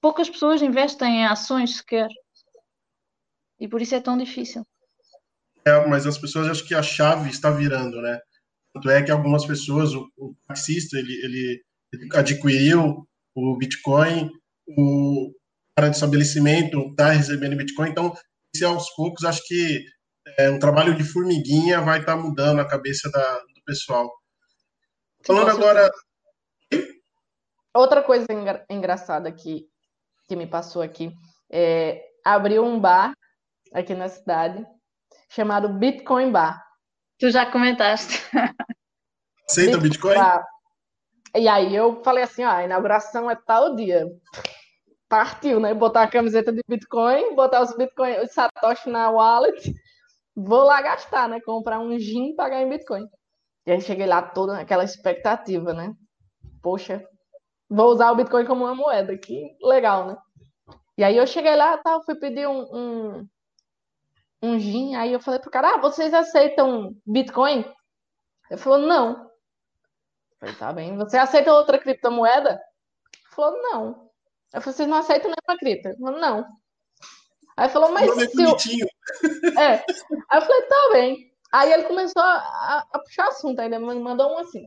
[0.00, 2.08] poucas pessoas investem em ações sequer.
[3.58, 4.64] E por isso é tão difícil.
[5.64, 8.20] É, mas as pessoas acho que a chave está virando, né?
[8.72, 11.64] Tanto é que algumas pessoas, o, o taxista, ele, ele, ele
[12.14, 14.30] adquiriu o Bitcoin,
[14.66, 15.32] o
[15.76, 18.14] cara de estabelecimento está recebendo Bitcoin, então,
[18.54, 19.84] se aos poucos, acho que
[20.38, 24.10] é, um trabalho de formiguinha vai estar tá mudando a cabeça da, do pessoal.
[25.24, 25.90] Falando agora.
[27.74, 29.66] Outra coisa engra engraçada que,
[30.28, 31.10] que me passou aqui
[31.50, 33.12] é abriu um bar
[33.72, 34.64] aqui na cidade
[35.30, 36.62] chamado Bitcoin Bar.
[37.18, 38.20] Tu já comentaste.
[39.48, 40.14] Aceita Bitcoin?
[40.14, 40.44] Bar.
[41.34, 44.06] E aí eu falei assim, ó, a inauguração é tal dia.
[45.08, 45.72] Partiu, né?
[45.74, 49.74] Botar a camiseta de Bitcoin, botar os Bitcoin, os Satoshi na wallet,
[50.34, 51.40] vou lá gastar, né?
[51.40, 53.06] Comprar um gin e pagar em Bitcoin.
[53.66, 55.94] E aí cheguei lá toda naquela expectativa, né?
[56.62, 57.04] Poxa,
[57.68, 60.16] vou usar o Bitcoin como uma moeda, que legal, né?
[60.98, 63.28] E aí eu cheguei lá, tal, fui pedir um, um,
[64.42, 67.64] um gin, aí eu falei pro cara, ah, vocês aceitam Bitcoin?
[68.50, 69.31] Ele falou, não.
[70.42, 72.60] Falei, tá bem, você aceita outra criptomoeda?
[73.30, 74.10] Falou, não.
[74.52, 75.96] Eu falei, vocês não aceitam nenhuma cripto?
[76.00, 76.44] Falou, não.
[77.56, 78.50] Aí falou, mas é se eu...
[79.56, 79.74] É.
[79.74, 79.84] Aí
[80.32, 81.32] eu falei, tá bem.
[81.52, 84.66] Aí ele começou a, a puxar assunto, ainda me mandou um assim.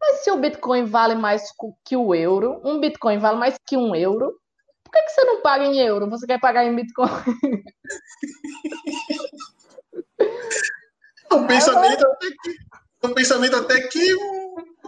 [0.00, 1.44] Mas se o Bitcoin vale mais
[1.84, 4.36] que o euro, um Bitcoin vale mais que um euro,
[4.82, 6.10] por que, que você não paga em euro?
[6.10, 7.08] Você quer pagar em Bitcoin?
[11.30, 12.56] um pensamento até que,
[13.04, 14.16] um pensamento até que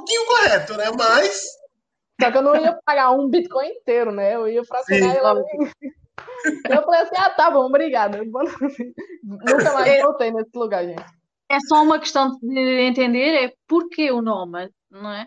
[0.07, 0.85] pouquinho correto, né?
[0.97, 1.42] Mas.
[2.21, 4.35] Só que eu não ia pagar um Bitcoin inteiro, né?
[4.35, 5.45] Eu ia fracionar ela.
[6.71, 8.23] Eu falei assim, ah, tá bom, obrigada.
[8.25, 11.05] Nunca mais voltei nesse lugar, gente.
[11.51, 15.27] É só uma questão de entender é porquê o nome, não é?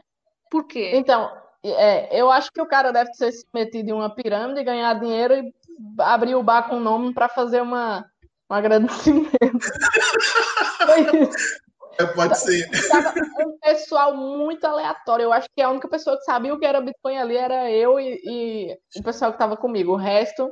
[0.49, 0.91] Porquê?
[0.95, 1.31] Então,
[1.63, 5.35] é, eu acho que o cara deve ter se metido em uma pirâmide, ganhar dinheiro
[5.35, 5.53] e
[5.99, 8.03] abrir o bar com o nome para fazer uma,
[8.49, 9.29] um agradecimento.
[11.99, 12.69] É, pode ser.
[12.87, 13.13] Tava
[13.45, 15.23] um pessoal muito aleatório.
[15.23, 17.99] Eu acho que a única pessoa que sabia o que era Bitcoin ali era eu
[17.99, 19.91] e, e o pessoal que estava comigo.
[19.91, 20.49] O resto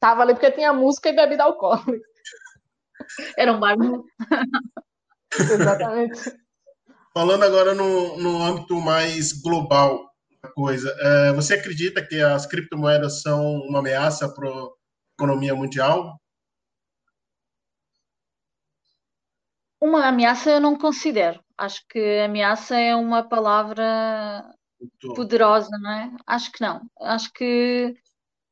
[0.00, 2.04] tava ali porque tinha música e bebida alcoólica.
[3.36, 3.76] Era um bar.
[5.38, 6.36] Exatamente.
[7.14, 10.10] Falando agora no, no âmbito mais global
[10.42, 14.68] da coisa, é, você acredita que as criptomoedas são uma ameaça para a
[15.16, 16.20] economia mundial?
[19.80, 21.42] Uma ameaça eu não considero.
[21.56, 24.44] Acho que ameaça é uma palavra
[25.14, 26.16] poderosa, não é?
[26.26, 26.88] Acho que não.
[27.00, 27.94] Acho que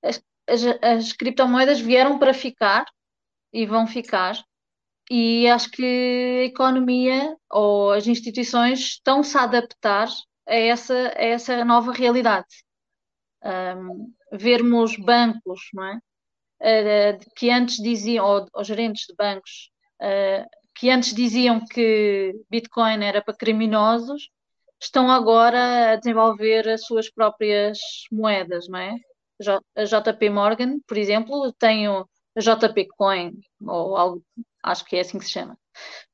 [0.03, 2.85] as, as, as criptomoedas vieram para ficar
[3.53, 4.37] e vão ficar
[5.11, 10.09] e acho que a economia ou as instituições estão-se a adaptar
[10.47, 12.65] a essa, a essa nova realidade.
[13.45, 15.99] Um, vermos bancos, não é?
[16.59, 19.71] Uh, que antes diziam, ou, ou gerentes de bancos,
[20.03, 24.29] uh, que antes diziam que Bitcoin era para criminosos,
[24.81, 27.79] estão agora a desenvolver as suas próprias
[28.13, 28.95] moedas, não é?
[29.75, 32.07] A JP Morgan, por exemplo, tem o
[32.39, 33.33] JP Coin,
[33.67, 34.23] ou algo,
[34.63, 35.59] acho que é assim que se chama.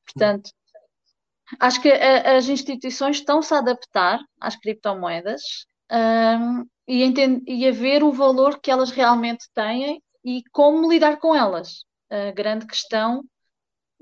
[0.05, 0.51] Portanto,
[1.59, 5.42] acho que a, as instituições estão-se a adaptar às criptomoedas
[5.90, 11.18] um, e, entende, e a ver o valor que elas realmente têm e como lidar
[11.18, 11.85] com elas.
[12.09, 13.25] A grande questão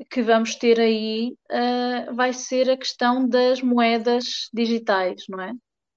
[0.08, 5.52] que vamos ter aí uh, vai ser a questão das moedas digitais, não é?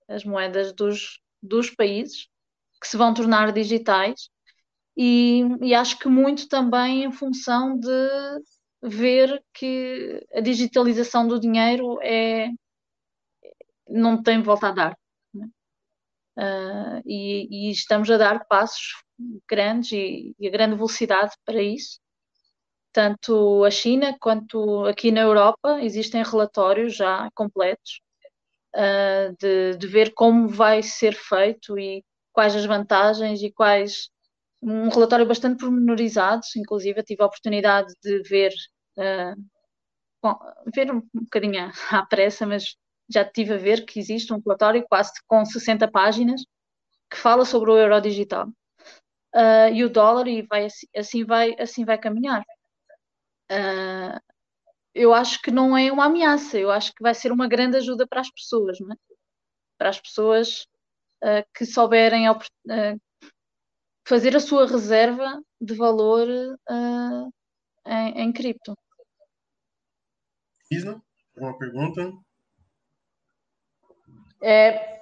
[0.08, 2.28] As moedas dos, dos países
[2.82, 4.30] que se vão tornar digitais
[4.98, 7.90] e, e acho que muito também em função de
[8.82, 12.50] ver que a digitalização do dinheiro é
[13.88, 14.98] não tem volta a dar.
[16.36, 19.04] Uh, e, e, estamos a dar passos
[19.48, 22.00] grandes e, e, a grande velocidade para isso.
[22.94, 28.00] Tanto a China quanto aqui na Europa existem relatórios já completos
[28.76, 34.10] uh, de, de ver como vai ser feito e quais as vantagens e quais
[34.62, 38.52] um relatório bastante pormenorizado, inclusive tive a oportunidade de ver,
[38.98, 39.36] uh,
[40.22, 40.40] bom,
[40.74, 42.76] ver um, bocadinho à pressa, mas
[43.10, 46.42] já tive a ver que existe um relatório quase com 60 páginas
[47.10, 48.48] que fala sobre o euro digital
[49.36, 52.44] uh, e o dólar e vai assim, assim vai assim vai caminhar.
[53.54, 54.20] Uh,
[54.94, 58.08] eu acho que não é uma ameaça, eu acho que vai ser uma grande ajuda
[58.08, 58.96] para as pessoas, é?
[59.78, 60.68] para as pessoas
[61.24, 62.26] uh, que souberem
[64.08, 66.28] fazer a sua reserva de valor
[67.86, 68.76] em, em cripto.
[70.70, 71.02] Isna,
[71.36, 72.12] alguma pergunta?
[74.42, 74.94] É,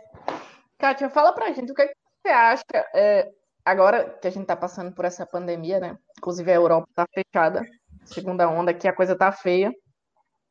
[0.78, 3.32] Kátia, fala pra gente o que, é que você acha, é,
[3.66, 5.98] agora que a gente tá passando por essa pandemia, né?
[6.18, 7.64] Inclusive a Europa tá fechada,
[8.06, 9.72] segunda onda, que a coisa tá feia.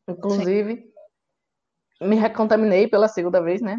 [0.09, 0.77] Inclusive,
[2.01, 2.09] Sim.
[2.09, 3.79] me recontaminei pela segunda vez, né?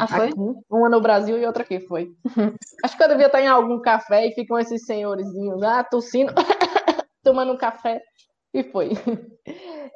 [0.00, 0.32] Ah, foi?
[0.68, 2.12] Uma no Brasil e outra aqui, foi.
[2.84, 6.32] Acho que eu devia estar em algum café e ficam esses senhorzinhos lá tossindo,
[7.22, 8.02] tomando um café,
[8.52, 8.90] e foi.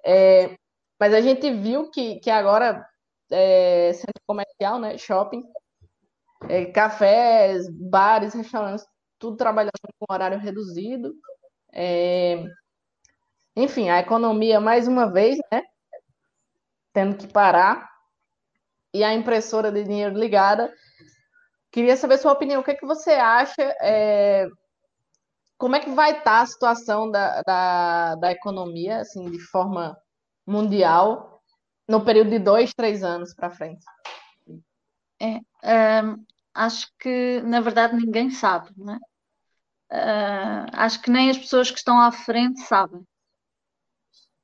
[0.05, 0.57] É,
[0.99, 2.85] mas a gente viu que, que agora
[3.31, 5.41] é, centro comercial, né, shopping,
[6.49, 8.85] é, cafés, bares, restaurantes,
[9.17, 11.15] tudo trabalhando com horário reduzido.
[11.73, 12.45] É,
[13.57, 15.63] enfim, a economia, mais uma vez, né,
[16.93, 17.91] tendo que parar,
[18.95, 20.73] e a impressora de dinheiro ligada.
[21.71, 24.47] Queria saber sua opinião, o que, é que você acha, é,
[25.57, 29.97] como é que vai estar a situação da, da, da economia, assim, de forma
[30.47, 31.43] mundial,
[31.89, 33.85] no período de dois, três anos para frente?
[35.21, 38.99] É, um, acho que, na verdade, ninguém sabe, não é?
[39.95, 43.07] Uh, acho que nem as pessoas que estão à frente sabem.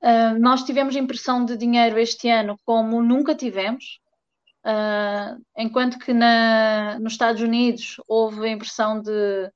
[0.01, 4.01] Uh, nós tivemos impressão de dinheiro este ano como nunca tivemos,
[4.65, 9.51] uh, enquanto que na, nos Estados Unidos houve a impressão de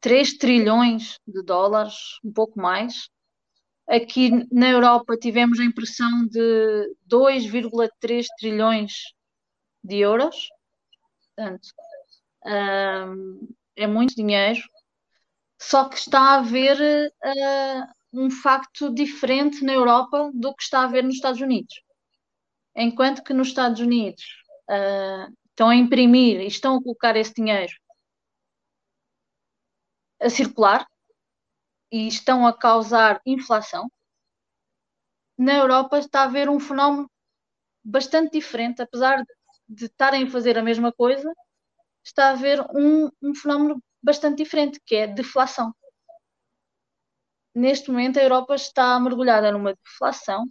[0.00, 3.08] 3 trilhões de dólares, um pouco mais.
[3.88, 8.92] Aqui na Europa tivemos a impressão de 2,3 trilhões
[9.82, 10.48] de euros.
[11.36, 11.68] Portanto,
[12.44, 14.60] um, é muito dinheiro.
[15.60, 20.84] Só que está a haver uh, um facto diferente na Europa do que está a
[20.84, 21.82] haver nos Estados Unidos.
[22.76, 24.22] Enquanto que nos Estados Unidos
[24.70, 27.72] uh, estão a imprimir e estão a colocar esse dinheiro
[30.20, 30.86] a circular,
[31.92, 33.92] e estão a causar inflação,
[35.36, 37.10] na Europa está a haver um fenómeno
[37.84, 39.22] bastante diferente, apesar
[39.68, 41.30] de estarem a fazer a mesma coisa,
[42.02, 45.74] está a haver um, um fenómeno bastante diferente, que é deflação.
[47.54, 50.46] Neste momento, a Europa está mergulhada numa deflação.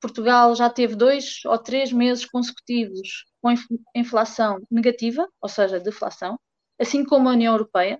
[0.00, 3.54] Portugal já teve dois ou três meses consecutivos com
[3.94, 6.38] inflação negativa, ou seja, deflação,
[6.78, 7.98] assim como a União Europeia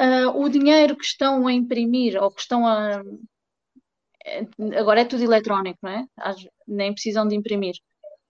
[0.00, 3.02] uh, o dinheiro que estão a imprimir ou que estão a.
[4.78, 6.06] Agora é tudo eletrónico, não é?
[6.66, 7.74] Nem precisam de imprimir.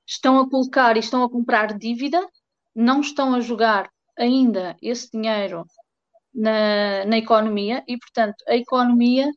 [0.07, 2.27] Estão a colocar e estão a comprar dívida,
[2.75, 5.67] não estão a jogar ainda esse dinheiro
[6.35, 9.31] na, na economia e, portanto, a economia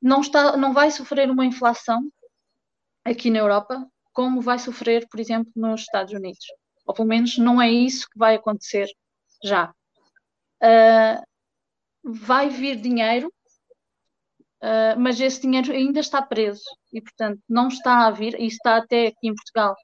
[0.00, 2.02] não, está, não vai sofrer uma inflação
[3.04, 6.46] aqui na Europa como vai sofrer, por exemplo, nos Estados Unidos.
[6.86, 8.86] Ou pelo menos não é isso que vai acontecer
[9.42, 9.74] já.
[10.62, 11.22] Uh,
[12.02, 13.32] vai vir dinheiro
[14.64, 18.76] uh, mas esse dinheiro ainda está preso e, portanto, não está a vir, e está
[18.76, 19.76] até aqui em Portugal,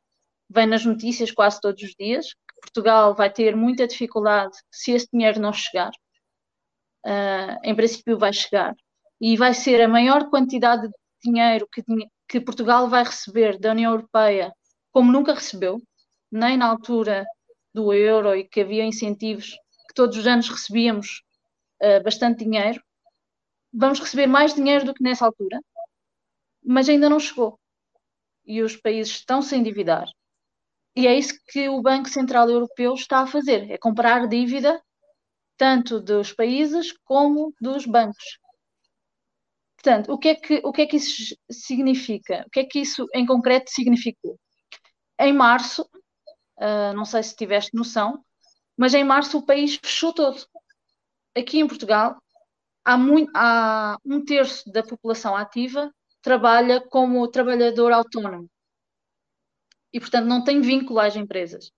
[0.48, 2.26] vem nas notícias quase todos os dias,
[2.60, 5.90] Portugal vai ter muita dificuldade se esse dinheiro não chegar.
[7.04, 8.74] Uh, em princípio, vai chegar.
[9.20, 11.82] E vai ser a maior quantidade de dinheiro que,
[12.28, 14.52] que Portugal vai receber da União Europeia,
[14.92, 15.80] como nunca recebeu,
[16.30, 17.26] nem na altura
[17.72, 19.50] do euro e que havia incentivos
[19.88, 21.22] que todos os anos recebíamos
[21.82, 22.82] uh, bastante dinheiro.
[23.72, 25.60] Vamos receber mais dinheiro do que nessa altura,
[26.64, 27.58] mas ainda não chegou.
[28.44, 30.08] E os países estão se endividar.
[30.96, 34.82] E é isso que o Banco Central Europeu está a fazer: é comprar dívida
[35.60, 38.38] tanto dos países como dos bancos.
[39.76, 42.44] Portanto, o que é que, o que, é que isso significa?
[42.46, 44.40] O que é que isso em concreto significou?
[45.18, 48.24] Em março, uh, não sei se tiveste noção,
[48.74, 50.42] mas em março o país fechou todo.
[51.36, 52.16] Aqui em Portugal,
[52.82, 55.92] há, muito, há um terço da população ativa
[56.22, 58.48] trabalha como trabalhador autónomo
[59.92, 61.70] e, portanto, não tem vínculo às empresas.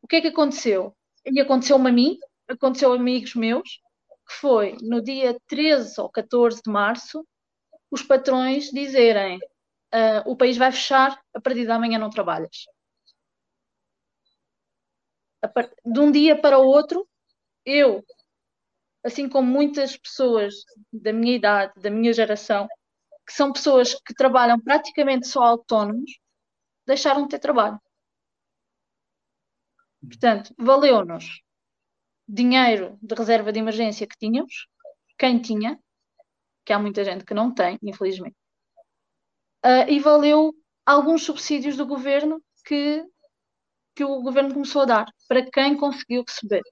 [0.00, 0.96] O que é que aconteceu?
[1.26, 2.18] E aconteceu-me a mim,
[2.50, 3.80] aconteceu a amigos meus,
[4.28, 7.26] que foi no dia 13 ou 14 de março,
[7.90, 12.66] os patrões dizerem uh, o país vai fechar, a partir de amanhã não trabalhas.
[15.84, 17.08] De um dia para o outro,
[17.64, 18.04] eu,
[19.04, 20.54] assim como muitas pessoas
[20.92, 22.68] da minha idade, da minha geração,
[23.26, 26.18] que são pessoas que trabalham praticamente só autónomos,
[26.86, 27.80] deixaram de ter trabalho.
[30.00, 31.42] Portanto, valeu-nos
[32.32, 34.68] dinheiro de reserva de emergência que tínhamos,
[35.18, 35.78] quem tinha,
[36.64, 38.36] que há muita gente que não tem, infelizmente,
[39.64, 40.54] uh, e valeu
[40.86, 43.04] alguns subsídios do governo que,
[43.96, 46.62] que o governo começou a dar para quem conseguiu receber.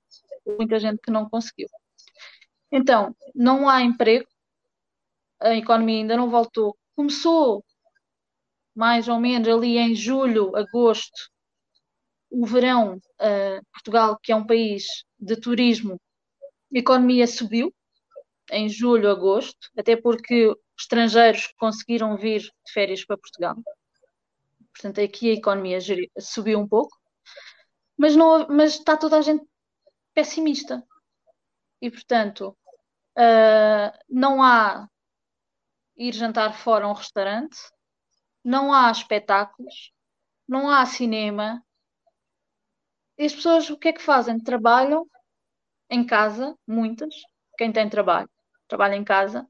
[0.46, 1.68] Muita gente que não conseguiu.
[2.70, 4.26] Então, não há emprego,
[5.40, 6.76] a economia ainda não voltou.
[6.94, 7.64] Começou
[8.74, 11.30] mais ou menos ali em julho, agosto,
[12.30, 14.84] o verão, uh, Portugal, que é um país
[15.18, 16.00] de turismo,
[16.74, 17.74] a economia subiu
[18.50, 23.56] em julho, agosto, até porque estrangeiros conseguiram vir de férias para Portugal.
[24.72, 25.78] Portanto, aqui a economia
[26.18, 26.96] subiu um pouco,
[27.96, 29.44] mas, não, mas está toda a gente
[30.14, 30.82] pessimista.
[31.80, 32.56] E, portanto,
[33.16, 34.88] uh, não há
[35.96, 37.58] ir jantar fora a um restaurante,
[38.44, 39.92] não há espetáculos,
[40.46, 41.62] não há cinema.
[43.18, 44.38] E as pessoas o que é que fazem?
[44.38, 45.06] Trabalham
[45.90, 47.14] em casa, muitas,
[47.56, 48.30] quem tem trabalho,
[48.68, 49.46] trabalha em casa,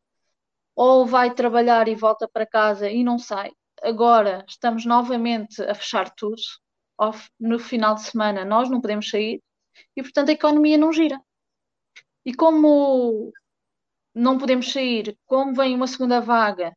[0.74, 3.52] ou vai trabalhar e volta para casa e não sai.
[3.82, 6.40] Agora estamos novamente a fechar tudo.
[7.38, 9.42] No final de semana nós não podemos sair
[9.96, 11.20] e, portanto, a economia não gira.
[12.24, 13.32] E como
[14.14, 16.74] não podemos sair, como vem uma segunda vaga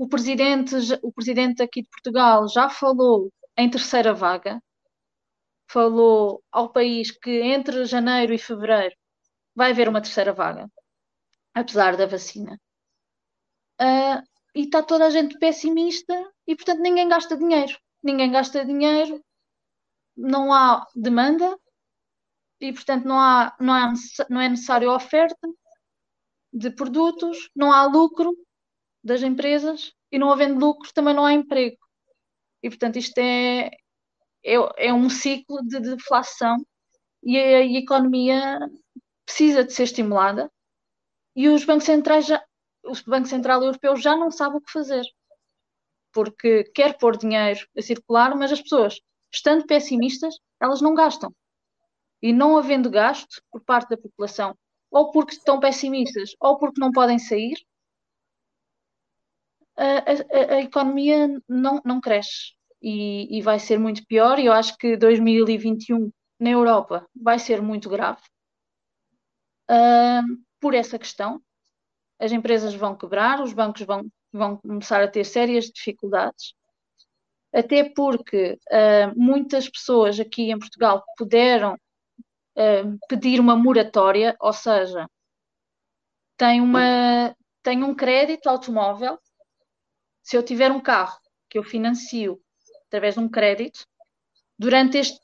[0.00, 4.58] o presidente, o presidente aqui de Portugal já falou em terceira vaga,
[5.72, 8.94] falou ao país que entre janeiro e fevereiro
[9.54, 10.68] vai haver uma terceira vaga,
[11.54, 12.60] apesar da vacina.
[13.80, 14.20] Uh,
[14.54, 16.14] e está toda a gente pessimista
[16.46, 17.78] e, portanto, ninguém gasta dinheiro.
[18.02, 19.22] Ninguém gasta dinheiro,
[20.16, 21.56] não há demanda
[22.60, 23.92] e, portanto, não, há, não, há,
[24.28, 25.48] não é necessário oferta
[26.52, 28.36] de produtos, não há lucro
[29.04, 31.78] das empresas e não havendo lucro também não há emprego.
[32.62, 33.70] E, portanto, isto é,
[34.44, 34.54] é,
[34.88, 36.64] é um ciclo de deflação
[37.22, 38.58] e a, a, economia
[39.24, 40.50] precisa de ser estimulada
[41.36, 42.42] e os bancos centrais já,
[42.84, 45.04] o Banco Central Europeu já não sabe o que fazer.
[46.12, 49.00] Porque quer pôr dinheiro a circular, mas as pessoas,
[49.32, 51.32] estando pessimistas, elas não gastam.
[52.20, 54.56] E não havendo gasto por parte da população,
[54.90, 57.56] ou porque estão pessimistas, ou porque não podem sair,
[59.76, 64.38] a, a, a economia não, não cresce e, e, vai ser muito pior.
[64.38, 68.22] E eu acho que 2021 na Europa vai ser muito grave
[69.70, 71.42] uh, por essa questão.
[72.18, 76.54] As empresas vão quebrar, os bancos vão, vão começar a ter sérias dificuldades,
[77.52, 85.08] até porque uh, muitas pessoas aqui em Portugal puderam uh, pedir uma moratória, ou seja,
[86.36, 89.18] tem, uma, tem um crédito automóvel
[90.22, 91.18] se eu tiver um carro
[91.48, 92.40] que eu financio
[92.90, 93.86] através de um crédito,
[94.58, 95.20] durante este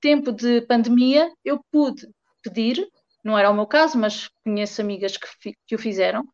[0.00, 2.08] tempo de pandemia eu pude
[2.42, 2.90] pedir,
[3.22, 6.26] não era o meu caso, mas conheço amigas que, que o fizeram,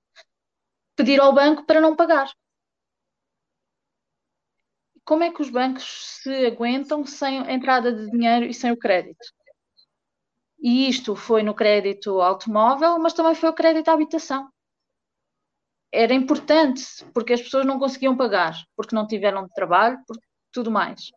[0.95, 2.31] pedir ao banco para não pagar.
[5.05, 5.85] Como é que os bancos
[6.23, 9.27] se aguentam sem entrada de dinheiro e sem o crédito?
[10.59, 14.49] E isto foi no crédito automóvel, mas também foi o crédito à habitação
[15.97, 16.83] era importante,
[17.15, 20.19] porque as pessoas não conseguiam pagar, porque não tiveram trabalho, por
[20.57, 21.11] tudo mais.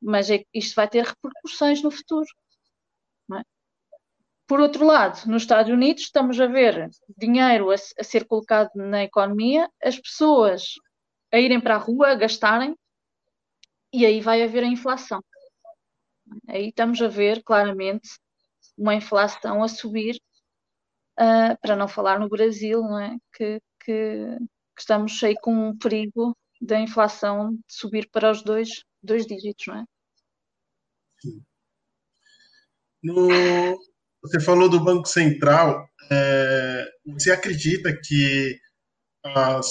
[0.00, 2.26] Mas é, isto vai ter repercussões no futuro.
[3.34, 3.42] É?
[4.46, 9.04] Por outro lado, nos Estados Unidos estamos a ver dinheiro a, a ser colocado na
[9.04, 10.74] economia, as pessoas
[11.30, 12.74] a irem para a rua, a gastarem,
[13.92, 15.22] e aí vai haver a inflação.
[16.48, 18.08] Aí estamos a ver claramente
[18.76, 20.16] uma inflação a subir,
[21.20, 23.16] uh, para não falar no Brasil, não é?
[23.34, 24.38] que, que,
[24.74, 29.76] que estamos aí com um perigo da inflação subir para os dois, dois dígitos, não
[29.78, 29.84] é?
[31.20, 31.42] Sim.
[33.02, 33.28] No,
[34.22, 35.84] você falou do Banco Central.
[36.10, 38.56] É, você acredita que
[39.24, 39.66] as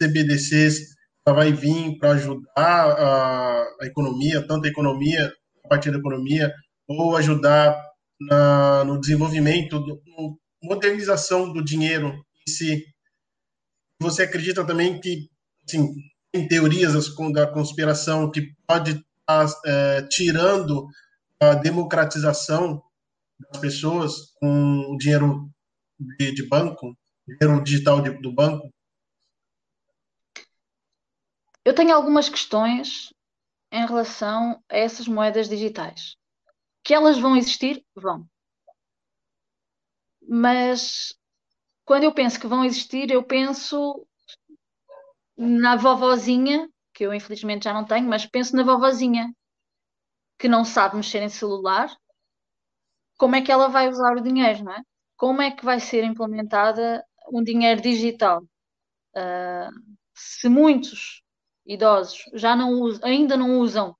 [0.00, 5.32] CBDCs vai vir para ajudar a, a, economia, tanto a economia,
[5.64, 6.52] a partir da economia,
[6.88, 7.80] ou ajudar
[8.20, 12.12] na, no desenvolvimento, do, no modernização do dinheiro
[12.46, 12.84] em si?
[14.00, 15.28] Você acredita também que,
[15.66, 15.94] assim,
[16.34, 16.92] tem teorias
[17.32, 20.88] da conspiração que pode estar é, tirando
[21.38, 22.82] a democratização
[23.38, 25.48] das pessoas com o dinheiro
[26.18, 28.68] de, de banco, dinheiro digital de, do banco?
[31.64, 33.14] Eu tenho algumas questões
[33.70, 36.16] em relação a essas moedas digitais.
[36.82, 37.84] Que elas vão existir?
[37.94, 38.28] Vão.
[40.28, 41.16] Mas
[41.84, 44.04] quando eu penso que vão existir, eu penso
[45.36, 49.34] na vovozinha, que eu infelizmente já não tenho, mas penso na vovozinha
[50.38, 51.94] que não sabe mexer em celular,
[53.16, 54.82] como é que ela vai usar o dinheiro, não é?
[55.16, 58.42] Como é que vai ser implementada um dinheiro digital?
[59.16, 61.22] Uh, se muitos
[61.64, 63.96] idosos já não usam, ainda não usam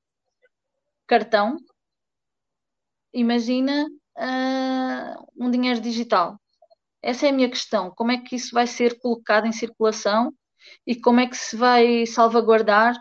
[1.07, 1.57] cartão,
[3.13, 3.87] imagina
[4.19, 6.39] uh, um dinheiro digital.
[7.01, 7.91] Essa é a minha questão.
[7.91, 10.35] Como é que isso vai ser colocado em circulação
[10.87, 12.95] e como é que se vai salvaguardar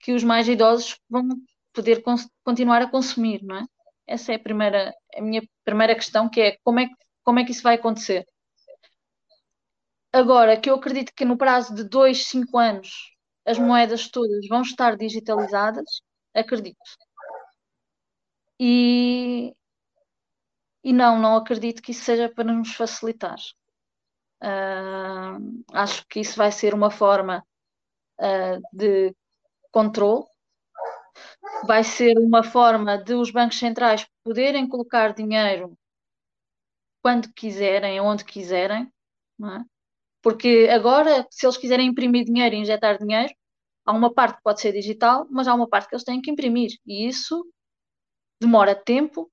[0.00, 1.28] que os mais idosos vão
[1.72, 2.02] poder
[2.44, 3.64] continuar a consumir, não é?
[4.06, 6.88] Essa é a primeira, a minha primeira questão, que é como é,
[7.24, 8.26] como é que isso vai acontecer.
[10.12, 12.90] Agora, que eu acredito que no prazo de dois, cinco anos
[13.46, 16.02] as moedas todas vão estar digitalizadas,
[16.34, 16.78] acredito.
[18.58, 19.52] E,
[20.84, 23.36] e não, não acredito que isso seja para nos facilitar.
[24.42, 27.46] Uh, acho que isso vai ser uma forma
[28.20, 29.14] uh, de
[29.70, 30.24] controle,
[31.64, 35.78] vai ser uma forma de os bancos centrais poderem colocar dinheiro
[37.00, 38.92] quando quiserem, onde quiserem,
[39.42, 39.64] é?
[40.22, 43.34] porque agora, se eles quiserem imprimir dinheiro e injetar dinheiro,
[43.84, 46.30] há uma parte que pode ser digital, mas há uma parte que eles têm que
[46.30, 47.44] imprimir, e isso
[48.40, 49.30] demora tempo,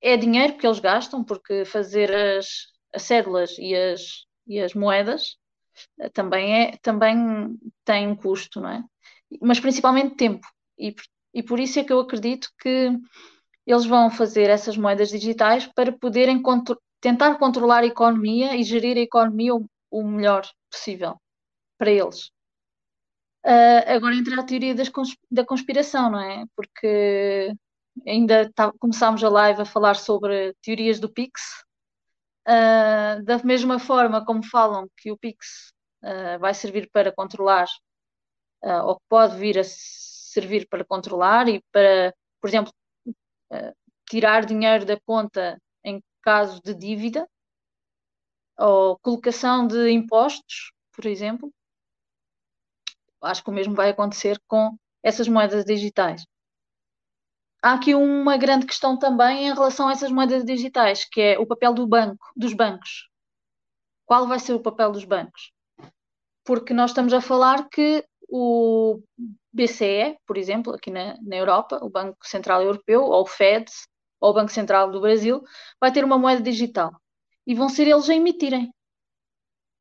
[0.00, 2.46] é dinheiro que eles gastam, porque fazer as,
[2.94, 5.36] as cédulas e as, e as moedas
[6.00, 8.84] eh, também, é, também tem um custo, não é?
[9.40, 10.46] Mas principalmente tempo.
[10.78, 10.94] E,
[11.32, 12.90] e por isso é que eu acredito que
[13.66, 18.96] eles vão fazer essas moedas digitais para poderem contro tentar controlar a economia e gerir
[18.96, 21.20] a economia o, o melhor possível
[21.78, 22.30] para eles.
[23.44, 26.46] Uh, agora entra a teoria consp da conspiração, não é?
[26.56, 27.52] Porque
[28.06, 31.63] ainda tá, começámos a live a falar sobre teorias do Pix,
[32.46, 35.72] Uh, da mesma forma como falam que o Pix
[36.02, 37.66] uh, vai servir para controlar,
[38.62, 42.72] uh, ou pode vir a servir para controlar e para, por exemplo,
[44.08, 47.26] tirar dinheiro da conta em caso de dívida,
[48.58, 51.52] ou colocação de impostos, por exemplo.
[53.22, 56.24] Acho que o mesmo vai acontecer com essas moedas digitais
[57.64, 61.46] há aqui uma grande questão também em relação a essas moedas digitais, que é o
[61.46, 63.08] papel do banco, dos bancos.
[64.04, 65.50] Qual vai ser o papel dos bancos?
[66.44, 69.00] Porque nós estamos a falar que o
[69.50, 73.64] BCE, por exemplo, aqui na, na Europa, o Banco Central Europeu, ou o Fed,
[74.20, 75.42] ou o Banco Central do Brasil,
[75.80, 76.92] vai ter uma moeda digital.
[77.46, 78.70] E vão ser eles a emitirem.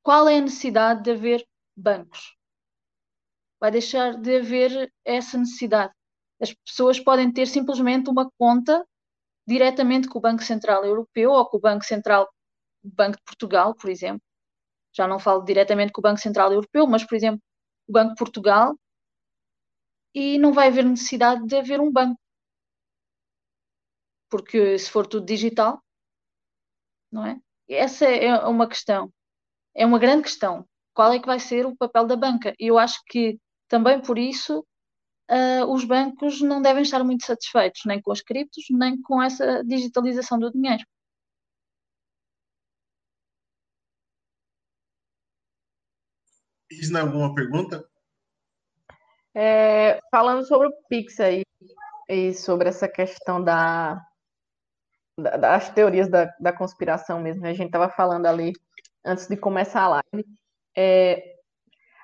[0.01, 2.33] Qual é a necessidade de haver bancos?
[3.59, 5.93] Vai deixar de haver essa necessidade
[6.43, 8.85] as pessoas podem ter simplesmente uma conta
[9.47, 12.29] diretamente com o Banco Central Europeu ou com o Banco Central
[12.83, 14.21] Banco de Portugal, por exemplo.
[14.93, 17.41] Já não falo diretamente com o Banco Central Europeu, mas, por exemplo,
[17.87, 18.75] o Banco de Portugal,
[20.13, 22.19] e não vai haver necessidade de haver um banco.
[24.29, 25.81] Porque se for tudo digital,
[27.11, 27.39] não é?
[27.69, 29.11] Essa é uma questão.
[29.73, 30.67] É uma grande questão.
[30.93, 32.53] Qual é que vai ser o papel da banca?
[32.59, 34.65] E eu acho que também por isso
[35.29, 39.63] uh, os bancos não devem estar muito satisfeitos nem com as criptos, nem com essa
[39.63, 40.83] digitalização do dinheiro.
[46.69, 47.87] Diz alguma pergunta?
[49.35, 51.43] É, falando sobre o Pix aí,
[52.07, 53.95] e sobre essa questão da,
[55.17, 57.49] da das teorias da, da conspiração mesmo, né?
[57.49, 58.53] a gente estava falando ali
[59.05, 60.27] antes de começar a live.
[60.75, 61.35] É,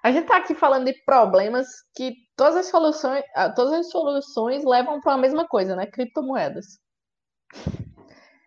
[0.03, 4.63] a gente está aqui falando de problemas que todas as soluções, ah, todas as soluções
[4.63, 5.85] levam para a mesma coisa, né?
[5.85, 6.79] Criptomoedas.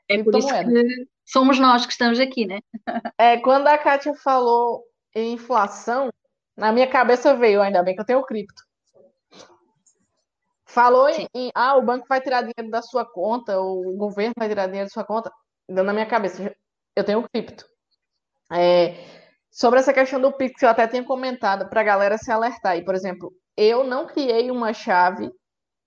[0.09, 2.61] É por isso que somos nós que estamos aqui, né?
[3.19, 4.83] É, quando a Kátia falou
[5.15, 6.11] em inflação,
[6.57, 8.63] na minha cabeça veio, ainda bem que eu tenho cripto.
[10.65, 14.49] Falou em, em, ah, o banco vai tirar dinheiro da sua conta, o governo vai
[14.49, 15.31] tirar dinheiro da sua conta.
[15.69, 16.51] Deu na minha cabeça,
[16.97, 17.67] eu tenho cripto.
[18.51, 19.05] É,
[19.51, 22.79] sobre essa questão do Pix, eu até tinha comentado para a galera se alertar.
[22.79, 25.31] E, por exemplo, eu não criei uma chave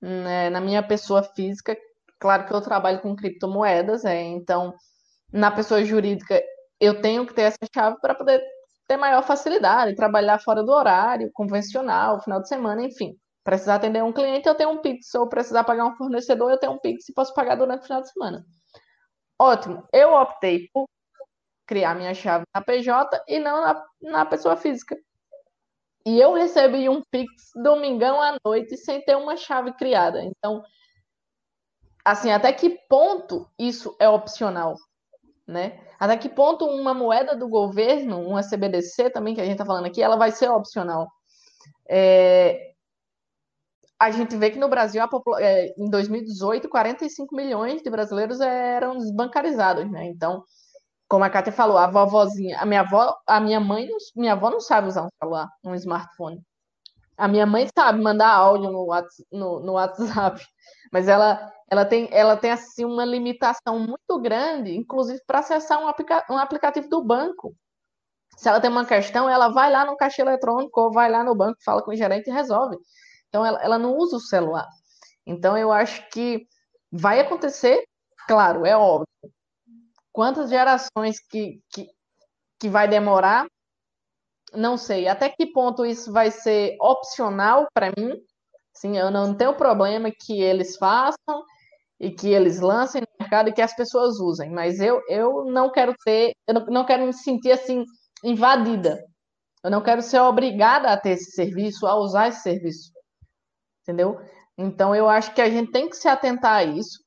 [0.01, 1.77] né, na minha pessoa física.
[2.19, 4.73] Claro que eu trabalho com criptomoedas, é, então
[5.31, 6.41] na pessoa jurídica
[6.79, 8.41] eu tenho que ter essa chave para poder
[8.87, 13.17] ter maior facilidade, trabalhar fora do horário convencional, final de semana, enfim.
[13.43, 16.73] Precisar atender um cliente, eu tenho um Pix, ou precisar pagar um fornecedor, eu tenho
[16.73, 18.45] um Pix e posso pagar durante o final de semana.
[19.39, 19.87] Ótimo.
[19.91, 20.87] Eu optei por
[21.67, 24.97] criar minha chave na PJ e não na, na pessoa física.
[26.05, 30.23] E eu recebi um Pix domingão à noite sem ter uma chave criada.
[30.23, 30.63] Então,
[32.03, 34.75] assim, até que ponto isso é opcional,
[35.47, 35.79] né?
[35.99, 39.87] Até que ponto uma moeda do governo, uma CBDC também, que a gente está falando
[39.87, 41.07] aqui, ela vai ser opcional?
[41.89, 42.73] É...
[43.99, 45.41] A gente vê que no Brasil, popula...
[45.41, 50.05] é, em 2018, 45 milhões de brasileiros eram desbancarizados, né?
[50.05, 50.43] Então,
[51.15, 53.87] como a Kátia falou, a vovozinha, a minha avó, a minha mãe,
[54.17, 56.43] minha avó não sabe usar um celular, um smartphone.
[57.15, 58.85] A minha mãe sabe mandar áudio no,
[59.31, 60.45] no, no WhatsApp,
[60.91, 65.87] mas ela, ela, tem, ela tem assim uma limitação muito grande, inclusive para acessar um,
[65.87, 67.55] aplica um aplicativo do banco.
[68.35, 71.33] Se ela tem uma questão, ela vai lá no caixa eletrônico ou vai lá no
[71.33, 72.75] banco, fala com o gerente e resolve.
[73.29, 74.67] Então, ela, ela não usa o celular.
[75.25, 76.45] Então, eu acho que
[76.91, 77.81] vai acontecer,
[78.27, 79.07] claro, é óbvio,
[80.15, 81.89] Quantas gerações que, que,
[82.57, 83.45] que vai demorar?
[84.53, 85.09] Não sei.
[85.09, 88.13] Até que ponto isso vai ser opcional para mim?
[88.73, 91.43] Sim, eu não tenho problema que eles façam
[91.99, 95.69] e que eles lancem no mercado e que as pessoas usem, mas eu, eu não
[95.69, 97.83] quero ter, eu não, não quero me sentir assim
[98.23, 99.03] invadida.
[99.61, 102.89] Eu não quero ser obrigada a ter esse serviço, a usar esse serviço.
[103.81, 104.17] Entendeu?
[104.57, 107.04] Então eu acho que a gente tem que se atentar a isso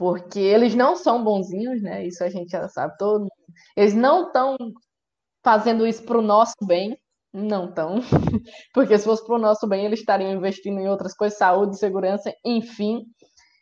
[0.00, 2.06] porque eles não são bonzinhos, né?
[2.06, 3.28] Isso a gente já sabe todo.
[3.76, 4.56] Eles não estão
[5.44, 6.96] fazendo isso para o nosso bem,
[7.30, 7.96] não estão,
[8.72, 12.32] porque se fosse para o nosso bem, eles estariam investindo em outras coisas, saúde, segurança,
[12.42, 13.04] enfim.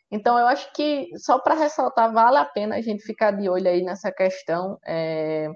[0.09, 3.67] Então, eu acho que, só para ressaltar, vale a pena a gente ficar de olho
[3.67, 5.49] aí nessa questão, é,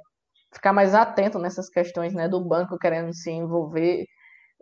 [0.54, 4.06] ficar mais atento nessas questões né, do banco querendo se envolver,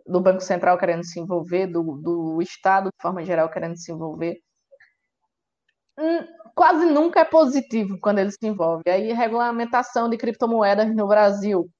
[0.06, 4.36] do Banco Central querendo se envolver, do, do Estado, de forma geral, querendo se envolver.
[5.98, 8.82] Hum, quase nunca é positivo quando ele se envolve.
[8.88, 11.70] Aí, regulamentação de criptomoedas no Brasil,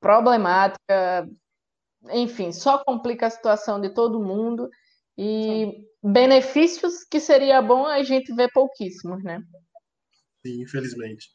[0.00, 1.28] problemática,
[2.10, 4.70] enfim, só complica a situação de todo mundo
[5.18, 5.84] e Sim.
[6.12, 9.40] benefícios que seria bom a gente ver pouquíssimos, né?
[10.44, 11.28] Sim, infelizmente.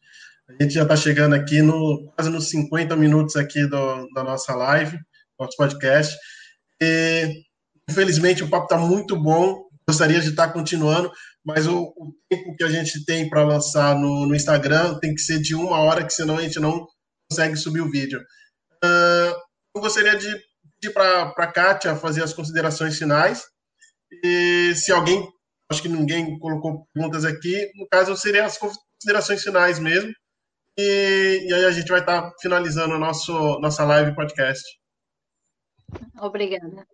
[0.48, 4.56] A gente já está chegando aqui no quase nos 50 minutos aqui do, da nossa
[4.56, 4.98] live,
[5.40, 6.16] nosso podcast.
[6.82, 7.44] E,
[7.90, 9.71] infelizmente o papo está muito bom.
[9.88, 11.12] Gostaria de estar continuando,
[11.44, 15.22] mas o, o tempo que a gente tem para lançar no, no, Instagram tem que
[15.22, 16.88] ser de uma hora, que senão a gente não
[17.30, 18.20] consegue subir o vídeo.
[18.84, 19.36] Uh,
[19.76, 20.28] eu gostaria de
[20.80, 23.44] pedir para a Kátia fazer as considerações finais.
[24.24, 25.28] E se alguém,
[25.70, 30.12] acho que ninguém colocou perguntas aqui, no caso seriam as considerações finais mesmo.
[30.78, 34.64] E, e aí a gente vai estar finalizando o nosso nossa live podcast.
[36.20, 36.88] Obrigada.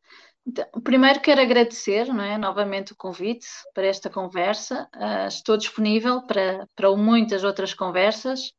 [0.48, 4.90] Então, primeiro quero agradecer não é, novamente o convite para esta conversa.
[4.96, 8.54] Uh, estou disponível para, para muitas outras conversas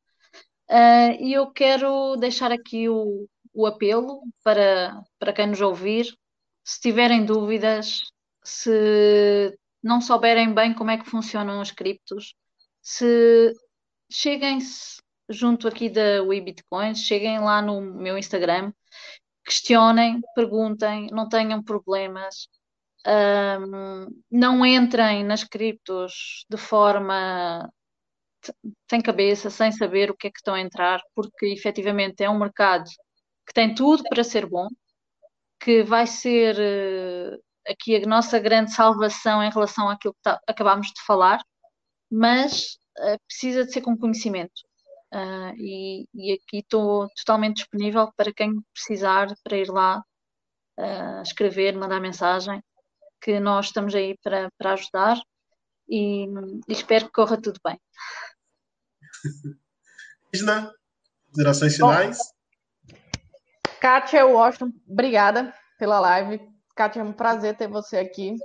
[0.70, 6.14] uh, e eu quero deixar aqui o, o apelo para, para quem nos ouvir.
[6.62, 8.02] Se tiverem dúvidas,
[8.44, 12.34] se não souberem bem como é que funcionam os criptos,
[12.82, 13.54] se
[14.12, 14.98] cheguem-se
[15.30, 18.72] junto aqui da WeBitcoins, cheguem lá no meu Instagram
[19.48, 22.48] questionem, perguntem, não tenham problemas,
[23.06, 27.70] um, não entrem nas criptos de forma
[28.88, 32.38] sem cabeça, sem saber o que é que estão a entrar, porque efetivamente é um
[32.38, 32.84] mercado
[33.46, 34.68] que tem tudo para ser bom,
[35.60, 40.88] que vai ser uh, aqui a nossa grande salvação em relação àquilo que tá, acabámos
[40.88, 41.40] de falar,
[42.10, 44.67] mas uh, precisa de ser com conhecimento.
[45.12, 50.02] Uh, e, e, aqui estou totalmente disponível para quem precisar para ir lá
[50.78, 52.62] uh, escrever, mandar mensagem,
[53.20, 55.18] que nós estamos aí para, para ajudar
[55.88, 56.26] e,
[56.68, 57.80] e espero que corra tudo bem.
[60.32, 60.72] Isna,
[61.26, 62.18] considerações finais?
[63.80, 66.40] Kátia Washington, obrigada pela live.
[66.76, 68.36] Kátia, é um prazer ter você aqui.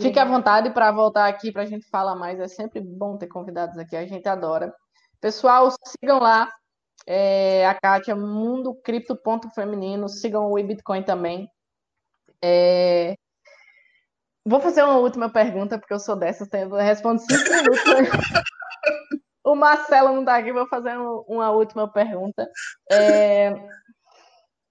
[0.00, 2.38] Fique à vontade para voltar aqui para a gente falar mais.
[2.40, 4.74] É sempre bom ter convidados aqui, a gente adora.
[5.22, 6.52] Pessoal, sigam lá
[7.06, 10.08] é, a Kátia, Mundo Cripto Ponto Feminino.
[10.08, 11.48] Sigam o Bitcoin também.
[12.42, 13.14] É...
[14.44, 17.82] Vou fazer uma última pergunta, porque eu sou dessas, eu respondo cinco minutos.
[19.44, 22.50] o Marcelo não está aqui, vou fazer uma última pergunta.
[22.90, 23.52] É...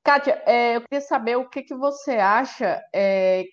[0.04, 3.46] Kátia, é, eu queria saber o que, que você acha é,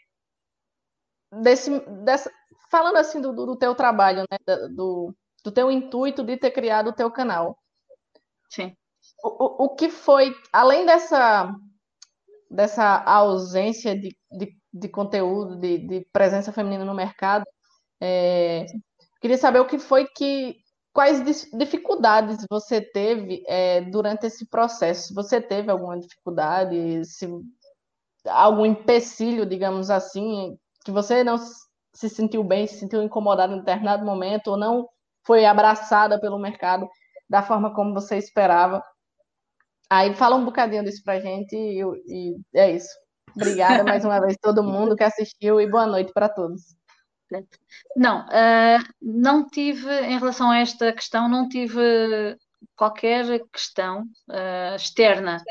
[1.30, 2.28] desse, dessa,
[2.68, 5.14] falando assim do, do teu trabalho, né, do,
[5.48, 7.58] do teu intuito de ter criado o teu canal.
[8.50, 8.76] Sim.
[9.24, 11.54] O, o, o que foi, além dessa,
[12.50, 17.46] dessa ausência de, de, de conteúdo, de, de presença feminina no mercado,
[18.00, 18.66] é,
[19.22, 20.56] queria saber o que foi que
[20.92, 21.22] quais
[21.54, 25.14] dificuldades você teve é, durante esse processo?
[25.14, 27.26] Você teve alguma dificuldade, se,
[28.26, 31.38] algum empecilho, digamos assim, que você não
[31.94, 34.88] se sentiu bem, se sentiu incomodado em determinado momento, ou não
[35.28, 36.88] foi abraçada pelo mercado
[37.28, 38.82] da forma como você esperava?
[39.90, 42.88] Aí fala um bocadinho disso pra gente e, e é isso.
[43.36, 46.62] Obrigada mais uma vez todo mundo que assistiu e boa noite para todos.
[47.94, 52.34] Não, uh, não tive, em relação a esta questão, não tive
[52.74, 55.42] qualquer questão uh, externa.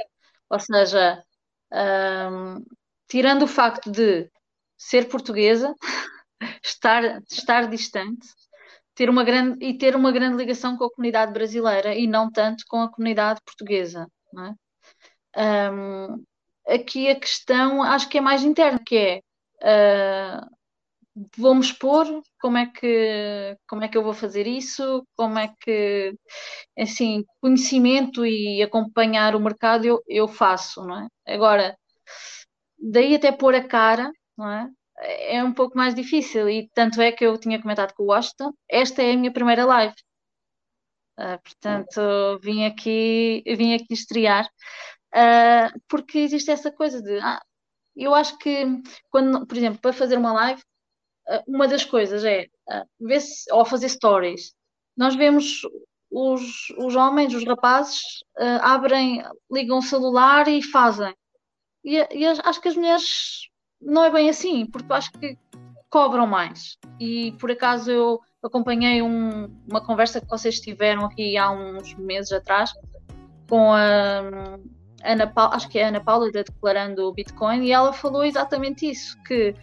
[0.49, 1.23] Ou seja,
[1.71, 2.65] uh,
[3.07, 4.28] tirando o facto de
[4.75, 5.75] ser portuguesa,
[6.65, 8.28] estar, estar distante,
[8.97, 12.65] ter uma grande, e ter uma grande ligação com a comunidade brasileira e não tanto
[12.67, 14.07] com a comunidade portuguesa.
[15.35, 15.71] É?
[15.71, 16.23] um,
[16.67, 20.47] aqui a questão acho que é mais interna, que é uh,
[21.37, 22.05] vou-me expor,
[22.41, 26.15] como é que como é que eu vou fazer isso, como é que
[26.77, 31.07] assim, conhecimento e acompanhar o mercado eu, eu faço, não é?
[31.35, 31.77] Agora,
[32.79, 34.69] daí até pôr a cara, não é?
[34.99, 38.53] É um pouco mais difícil e tanto é que eu tinha comentado com o Washington,
[38.69, 39.93] esta é a minha primeira live.
[41.19, 44.45] Uh, portanto, vim aqui, vim aqui estrear,
[45.15, 47.41] uh, porque existe essa coisa de, ah,
[47.95, 48.65] eu acho que
[49.09, 50.61] quando, por exemplo, para fazer uma live,
[51.27, 54.53] ah, uma das coisas é uh, ver se, ou fazer stories.
[54.95, 55.61] Nós vemos
[56.09, 57.99] os, os homens, os rapazes,
[58.39, 61.13] uh, abrem, ligam o celular e fazem.
[61.83, 63.49] E, e acho que as mulheres
[63.82, 65.38] não é bem assim, porque acho que
[65.89, 66.78] cobram mais.
[66.99, 72.32] E por acaso eu acompanhei um, uma conversa que vocês tiveram aqui há uns meses
[72.32, 72.71] atrás
[73.49, 74.57] com a
[75.03, 78.23] Ana Paula, acho que é a Ana Paula da Declarando o Bitcoin, e ela falou
[78.23, 79.53] exatamente isso, que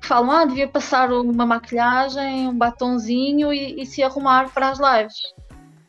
[0.00, 5.20] falam, ah, devia passar uma maquilhagem, um batonzinho e, e se arrumar para as lives.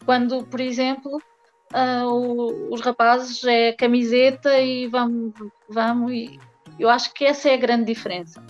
[0.05, 1.21] Quando, por exemplo,
[1.73, 5.33] uh, o, os rapazes é camiseta e vamos,
[5.69, 6.39] vamos, e
[6.79, 8.41] eu acho que essa é a grande diferença.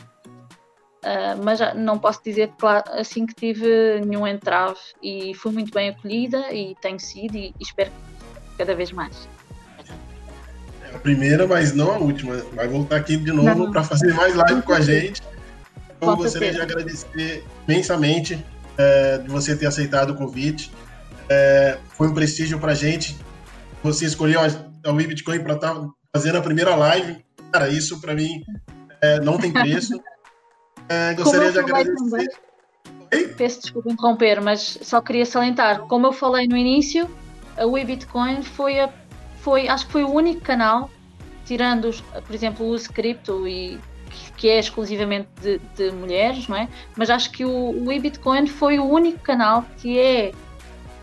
[1.03, 5.89] Uh, mas não posso dizer claro, assim que tive nenhum entrave e fui muito bem
[5.89, 7.91] acolhida e tenho sido e, e espero
[8.57, 9.27] cada vez mais.
[10.91, 12.35] É a primeira, mas não a última.
[12.53, 15.21] Vai voltar aqui de novo para fazer mais live com a gente.
[16.01, 18.43] Eu gostaria de agradecer imensamente
[18.77, 20.71] é, de você ter aceitado o convite.
[21.29, 23.17] É, foi um prestígio para a gente.
[23.83, 24.45] Você escolheu a,
[24.89, 27.23] a Bitcoin para estar tá fazendo a primeira live.
[27.57, 28.43] Cara, isso para mim
[29.01, 29.99] é, não tem preço.
[30.89, 32.29] É, gostaria de agradecer.
[33.35, 35.81] Peço desculpa interromper, mas só queria salientar.
[35.81, 37.09] Como eu falei no início,
[37.57, 38.89] a WeBitcoin foi, a,
[39.41, 40.89] foi acho que foi o único canal,
[41.43, 43.77] tirando, os, por exemplo, o uso cripto e
[44.37, 46.69] que é exclusivamente de, de, mulheres, não é?
[46.95, 50.31] Mas acho que o, o eBitcoin foi o único canal que é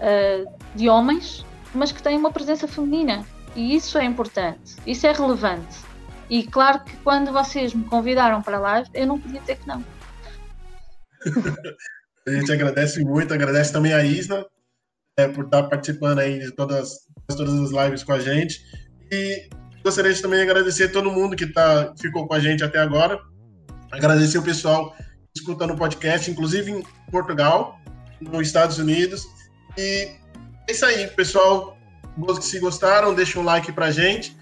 [0.00, 1.44] uh, de homens,
[1.74, 3.22] mas que tem uma presença feminina.
[3.54, 5.93] E isso é importante, isso é relevante.
[6.28, 9.84] E claro que quando vocês me convidaram para live, eu não podia dizer que não.
[12.26, 14.44] a gente agradece muito, agradece também a Isna
[15.16, 18.60] é, por estar participando aí de todas, todas as lives com a gente.
[19.12, 19.48] E
[19.84, 23.20] Gostaria de também agradecer a todo mundo que tá, ficou com a gente até agora.
[23.92, 24.96] Agradecer o pessoal
[25.36, 27.78] escutando o podcast, inclusive em Portugal,
[28.18, 29.26] nos Estados Unidos.
[29.76, 30.10] E
[30.66, 31.76] é isso aí, pessoal.
[32.40, 34.34] Se gostaram, deixa um like pra gente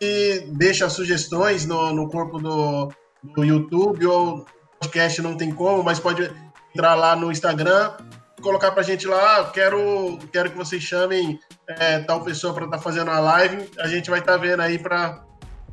[0.00, 2.92] e deixa sugestões no, no corpo do,
[3.22, 4.46] do YouTube ou
[4.80, 6.30] podcast não tem como, mas pode
[6.74, 7.92] entrar lá no Instagram
[8.40, 12.82] colocar pra gente lá, quero, quero que vocês chamem é, tal pessoa para estar tá
[12.82, 15.24] fazendo a live, a gente vai estar tá vendo aí para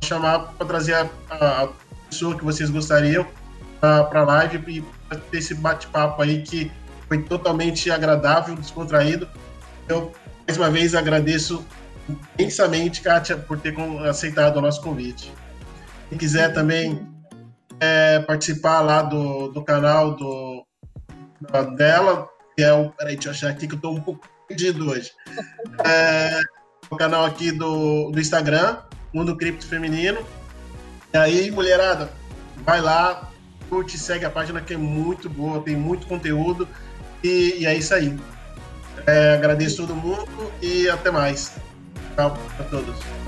[0.02, 1.68] chamar, para trazer a, a,
[2.08, 3.26] pessoa que vocês gostariam
[3.80, 4.80] para a live e
[5.30, 6.70] ter esse bate-papo aí que
[7.06, 9.28] foi totalmente agradável, descontraído.
[9.88, 10.12] Eu,
[10.46, 11.64] mais uma vez, agradeço
[12.38, 13.74] imensamente, Kátia, por ter
[14.08, 15.32] aceitado o nosso convite.
[16.08, 17.06] Quem quiser também
[17.80, 20.66] é, participar lá do, do canal do,
[21.76, 22.90] dela, que é o.
[22.90, 25.12] Peraí, deixa eu achar aqui que eu estou um pouco perdido hoje.
[25.84, 26.40] É,
[26.90, 28.78] o canal aqui do, do Instagram,
[29.12, 30.20] Mundo Cripto Feminino.
[31.12, 32.10] E aí, mulherada,
[32.64, 33.30] vai lá,
[33.68, 36.68] curte, segue a página que é muito boa, tem muito conteúdo.
[37.22, 38.18] E, e é isso aí.
[39.06, 41.52] É, agradeço todo mundo e até mais.
[42.16, 43.23] Tchau a todos.